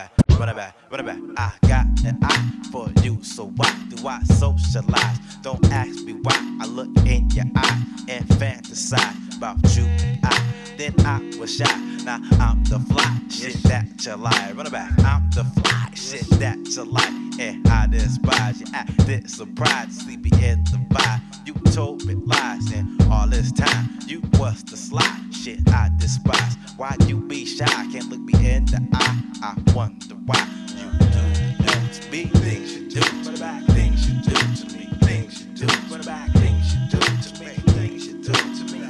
back, 0.55 0.75
run 0.91 0.99
it 0.99 1.05
back. 1.05 1.17
I 1.37 1.67
got 1.67 1.85
an 2.05 2.19
eye 2.23 2.51
for 2.71 2.89
you, 3.03 3.23
so 3.23 3.51
why 3.55 3.71
do 3.89 4.07
I 4.07 4.21
socialize? 4.23 5.17
Don't 5.41 5.63
ask 5.71 6.03
me 6.03 6.13
why. 6.13 6.57
I 6.61 6.65
look 6.65 6.89
in 7.05 7.29
your 7.31 7.45
eye 7.55 7.83
and 8.07 8.25
fantasize 8.25 9.37
about 9.37 9.57
you 9.75 9.83
and 9.83 10.19
I. 10.23 10.43
Then 10.77 10.93
I 11.05 11.19
was 11.39 11.55
shy. 11.55 11.65
Now 12.03 12.19
I'm 12.39 12.63
the 12.63 12.79
fly 12.79 13.19
shit 13.29 13.61
that 13.63 14.05
you 14.05 14.15
like. 14.15 14.55
Run 14.55 14.67
it 14.67 14.71
back. 14.71 14.91
I'm 14.99 15.29
the 15.31 15.43
fly 15.43 15.89
shit 15.93 16.27
that 16.39 16.57
you 16.57 16.83
like. 16.83 17.39
And 17.39 17.67
I 17.67 17.87
despise 17.87 18.61
you. 18.61 18.67
Acted 18.73 19.29
surprised, 19.29 20.01
sleepy 20.01 20.29
in 20.43 20.63
the 20.65 20.79
vibe. 20.89 21.28
You 21.69 21.75
told 21.75 22.03
me 22.03 22.15
lies, 22.15 22.71
and 22.71 22.99
all 23.11 23.27
this 23.27 23.51
time 23.51 23.89
you 24.07 24.23
was 24.39 24.63
the 24.63 24.75
sly 24.75 25.05
shit 25.31 25.59
I 25.69 25.91
despise. 25.99 26.57
Why 26.77 26.95
you 27.05 27.17
be 27.17 27.45
shy? 27.45 27.65
Can't 27.91 28.09
look 28.09 28.21
me 28.21 28.33
in 28.49 28.65
the 28.65 28.81
eye. 28.91 29.21
I 29.43 29.55
wonder 29.75 30.15
why 30.25 30.47
you 30.69 30.89
do 30.97 31.07
do 31.61 31.93
to 31.93 32.11
me 32.11 32.25
things 32.25 32.73
you 32.73 32.89
do 32.89 33.01
to 33.01 33.31
me, 33.31 33.67
things 33.67 34.09
you 34.09 34.19
do 34.23 34.33
to 34.33 34.75
me, 34.75 34.89
things 35.03 35.43
you 35.43 35.55
do 35.57 35.67
to 35.67 36.09
me, 36.09 36.25
things 36.39 36.73
you 36.73 36.89
do 36.89 36.97
to 36.97 37.39
me, 37.39 37.51
things 37.73 38.07
you 38.07 38.13
do 38.23 38.33
to 38.33 38.73
me. 38.73 38.81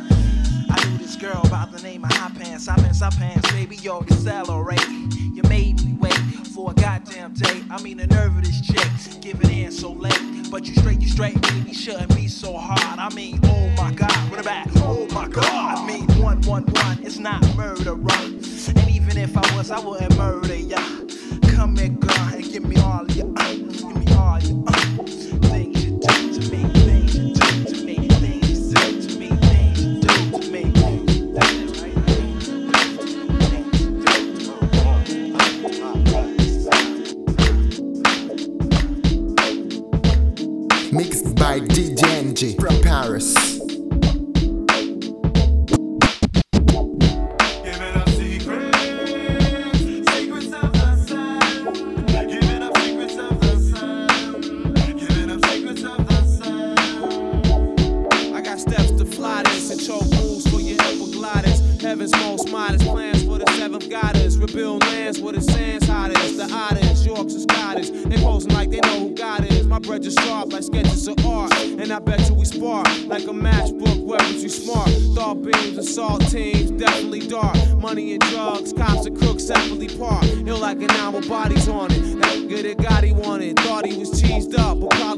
I 0.70 0.86
knew 0.86 0.98
this 1.00 1.18
girl 1.18 1.44
by 1.50 1.68
the 1.70 1.82
name 1.84 2.06
of 2.06 2.14
Hot 2.14 2.34
Pants. 2.34 2.68
Hot 2.68 2.78
Pants, 2.78 3.02
Hot 3.02 3.14
Pants, 3.18 3.52
baby, 3.52 3.76
yo, 3.76 4.00
accelerate. 4.00 4.88
You 4.88 5.44
made 5.50 5.84
me 5.84 5.98
wait 6.00 6.14
for 6.56 6.72
a 6.72 6.74
goddamn 6.76 7.34
day. 7.34 7.62
I 7.70 7.82
mean, 7.82 7.98
the 7.98 8.08
nerve 8.08 8.38
of 8.38 8.46
this 8.46 8.62
chick, 8.62 9.22
give 9.22 9.42
it 9.42 9.50
in 9.50 9.70
so 9.70 9.92
late. 9.92 10.39
But 10.52 10.68
you 10.68 10.74
straight, 10.76 11.00
you 11.00 11.08
straight, 11.08 11.40
baby, 11.42 11.74
shouldn't 11.74 12.16
be 12.16 12.28
so 12.28 12.58
hard. 12.58 13.00
I 13.00 13.14
mean, 13.14 13.40
oh 13.44 13.70
my 13.78 13.92
god, 13.94 14.12
run 14.32 14.40
it 14.40 14.46
back, 14.46 14.68
oh 14.78 15.08
my 15.12 15.28
god. 15.28 15.46
I 15.46 15.86
mean, 15.86 16.08
one, 16.22 16.42
one, 16.42 16.64
one, 16.64 17.00
it's 17.04 17.20
not 17.20 17.44
murder, 17.56 17.94
run. 17.94 18.42
And 18.68 18.90
even 18.90 19.18
if 19.18 19.38
I 19.38 19.56
was, 19.56 19.70
I 19.70 19.80
wouldn't 19.80 20.18
murder 20.18 20.56
ya. 20.56 20.80
Come 21.54 21.78
here, 21.78 21.90
girl, 21.90 22.34
and 22.34 22.44
give 22.44 22.66
me 22.66 22.78
all 22.78 23.06
your, 23.12 23.32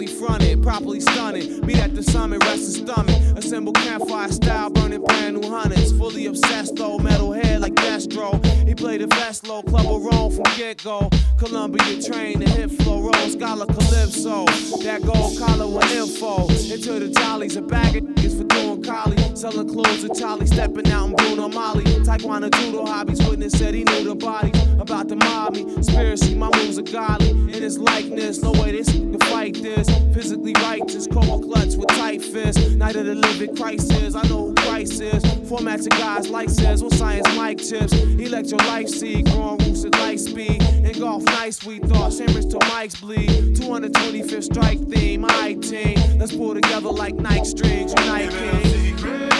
probably 0.01 0.07
fronted. 0.07 0.63
Properly 0.63 0.99
stunning. 0.99 1.65
Meet 1.65 1.77
at 1.77 1.95
the 1.95 2.03
summit, 2.03 2.43
rest 2.43 2.59
his 2.59 2.75
stomach. 2.77 3.15
Assemble 3.37 3.73
campfire 3.73 4.31
style, 4.31 4.69
burning 4.69 5.03
brand 5.03 5.39
new 5.39 5.49
hundreds. 5.49 5.91
Fully 5.91 6.25
obsessed 6.27 6.75
though, 6.75 6.97
metal 6.97 7.31
head 7.31 7.61
like 7.61 7.75
Destro. 7.75 8.43
He 8.67 8.73
played 8.75 9.01
a 9.01 9.07
best 9.07 9.47
low 9.47 9.61
club 9.61 9.85
of 9.85 10.03
Rome 10.03 10.31
from 10.31 10.45
get 10.57 10.83
go. 10.83 11.09
Columbia 11.37 12.01
train, 12.01 12.39
the 12.39 12.49
hip 12.49 12.71
flow, 12.71 13.01
roll, 13.01 13.29
scholar 13.29 13.65
calypso. 13.65 14.45
That 14.83 15.01
gold 15.03 15.37
collar 15.37 15.67
with 15.67 15.91
info. 15.95 16.47
Into 16.73 16.99
the 16.99 17.09
jollies, 17.09 17.55
a 17.55 17.61
bag 17.61 17.97
of 17.97 18.03
niggas 18.03 18.37
for 18.37 18.45
doing 18.45 18.83
collie. 18.83 19.20
Selling 19.41 19.69
clothes 19.69 20.03
to 20.03 20.13
Charlie, 20.13 20.45
stepping 20.45 20.87
out 20.91 21.09
in 21.09 21.15
Bruno 21.15 21.49
Magli. 21.49 21.83
Taekwondo 22.05 22.53
judo 22.59 22.85
hobbies, 22.85 23.17
witness 23.27 23.53
said 23.53 23.73
he 23.73 23.83
knew 23.83 24.03
the 24.03 24.13
body. 24.13 24.51
About 24.79 25.09
mob 25.09 25.55
me, 25.55 25.63
conspiracy, 25.63 26.35
my 26.35 26.55
moves 26.57 26.77
are 26.77 26.83
godly. 26.83 27.31
In 27.31 27.63
his 27.63 27.79
likeness, 27.79 28.43
no 28.43 28.51
way 28.51 28.71
this 28.71 28.91
can 28.91 29.19
fight 29.21 29.55
this. 29.55 29.89
Physically 30.13 30.53
righteous, 30.61 31.07
cold 31.07 31.45
clutch 31.45 31.73
with 31.75 31.87
tight 31.87 32.21
fists. 32.21 32.75
Night 32.75 32.95
of 32.95 33.07
the 33.07 33.15
living 33.15 33.55
crisis, 33.55 34.13
I 34.13 34.21
know 34.27 34.49
who 34.49 34.53
Christ 34.53 35.01
is. 35.01 35.23
Format 35.49 35.89
guys 35.89 36.29
like 36.29 36.51
says, 36.51 36.83
what 36.83 36.93
science 36.93 37.27
mic 37.35 37.57
tips. 37.57 37.93
Electro 37.93 38.59
life 38.59 38.89
seed, 38.89 39.25
growing 39.25 39.57
roots 39.65 39.83
at 39.83 39.93
light 39.93 40.19
speed. 40.19 40.61
In 40.61 40.99
golf 40.99 41.23
nights, 41.23 41.65
we 41.65 41.79
thought, 41.79 42.15
Chambers 42.15 42.45
till 42.45 42.59
mics 42.59 43.01
bleed. 43.01 43.55
225th 43.55 44.43
strike 44.43 44.79
theme, 44.87 45.25
I 45.27 45.55
team. 45.55 45.97
Let's 46.19 46.35
pull 46.35 46.53
together 46.53 46.91
like 46.91 47.15
Nike 47.15 47.45
strings, 47.45 47.91
unite 47.97 48.29
king. 48.29 49.30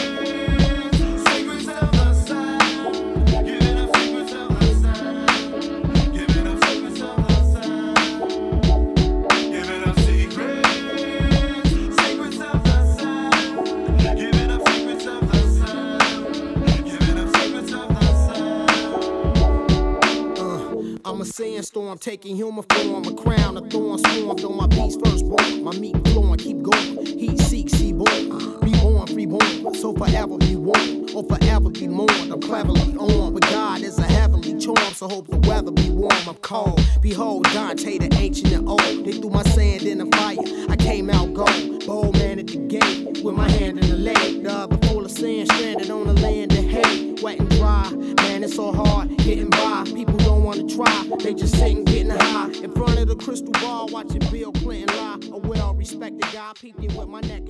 Sandstorm 21.92 21.98
taking 21.98 22.36
human 22.36 22.64
form, 22.64 23.04
a 23.04 23.14
crown, 23.14 23.56
a 23.56 23.60
thorn 23.68 23.98
swarmed 23.98 24.44
on 24.44 24.56
my 24.56 24.66
beats 24.66 24.96
first. 24.96 25.24
My 25.62 25.72
meat 25.72 25.96
flowing, 26.08 26.38
keep 26.38 26.62
going. 26.62 27.06
Heat 27.06 27.38
seek, 27.40 27.70
see 27.70 27.92
born. 27.92 28.60
Reborn, 28.60 29.06
freeborn. 29.06 29.74
So 29.74 29.92
forever 29.92 30.38
be 30.38 30.56
warm, 30.56 31.06
or 31.14 31.24
forever 31.24 31.70
be 31.70 31.88
mourned. 31.88 32.32
I'm 32.32 32.40
cleverly 32.40 32.96
on, 32.96 33.34
but 33.34 33.42
God 33.42 33.82
is 33.82 33.98
a 33.98 34.04
heavenly 34.04 34.58
charm, 34.58 34.92
so 34.94 35.08
hope 35.08 35.28
the 35.28 35.38
weather 35.48 35.70
be 35.70 35.90
warm. 35.90 36.12
I'm 36.28 36.34
cold. 36.36 36.80
Behold, 37.00 37.44
Dante, 37.52 37.98
the 37.98 38.14
ancient 38.16 38.52
and 38.52 38.68
old. 38.68 39.04
They 39.04 39.12
threw 39.12 39.30
my 39.30 39.42
sand 39.42 39.82
in 39.82 39.98
the 39.98 40.16
fire. 40.16 40.36
I 40.68 40.76
came 40.76 41.10
out 41.10 41.34
gold. 41.34 41.86
Bold 41.86 42.14
man 42.18 42.38
at 42.38 42.46
the 42.46 42.58
gate, 42.58 43.22
with 43.22 43.34
my 43.34 43.50
hand 43.50 43.78
in 43.78 43.90
the 43.90 43.96
lake. 43.96 44.42
The 44.42 44.52
other 44.52 44.78
full 44.86 45.04
of 45.04 45.10
sand, 45.10 45.48
stranded 45.52 45.90
on 45.90 46.06
the 46.06 46.14
land 46.14 46.52
of 46.52 46.64
hate. 46.64 47.22
Wet 47.22 47.38
and 47.38 47.50
dry, 47.50 47.90
man, 47.90 48.42
it's 48.42 48.56
so 48.56 48.72
hard 48.72 49.01
crystal 53.32 53.52
ball, 53.62 53.88
watching 53.88 54.20
Bill 54.30 54.52
Clinton 54.52 54.94
lie. 54.94 55.18
A 55.32 55.38
well 55.38 55.74
respected 55.74 56.30
guy, 56.34 56.52
peeping 56.54 56.94
with 56.94 57.08
my 57.08 57.22
face 57.22 57.41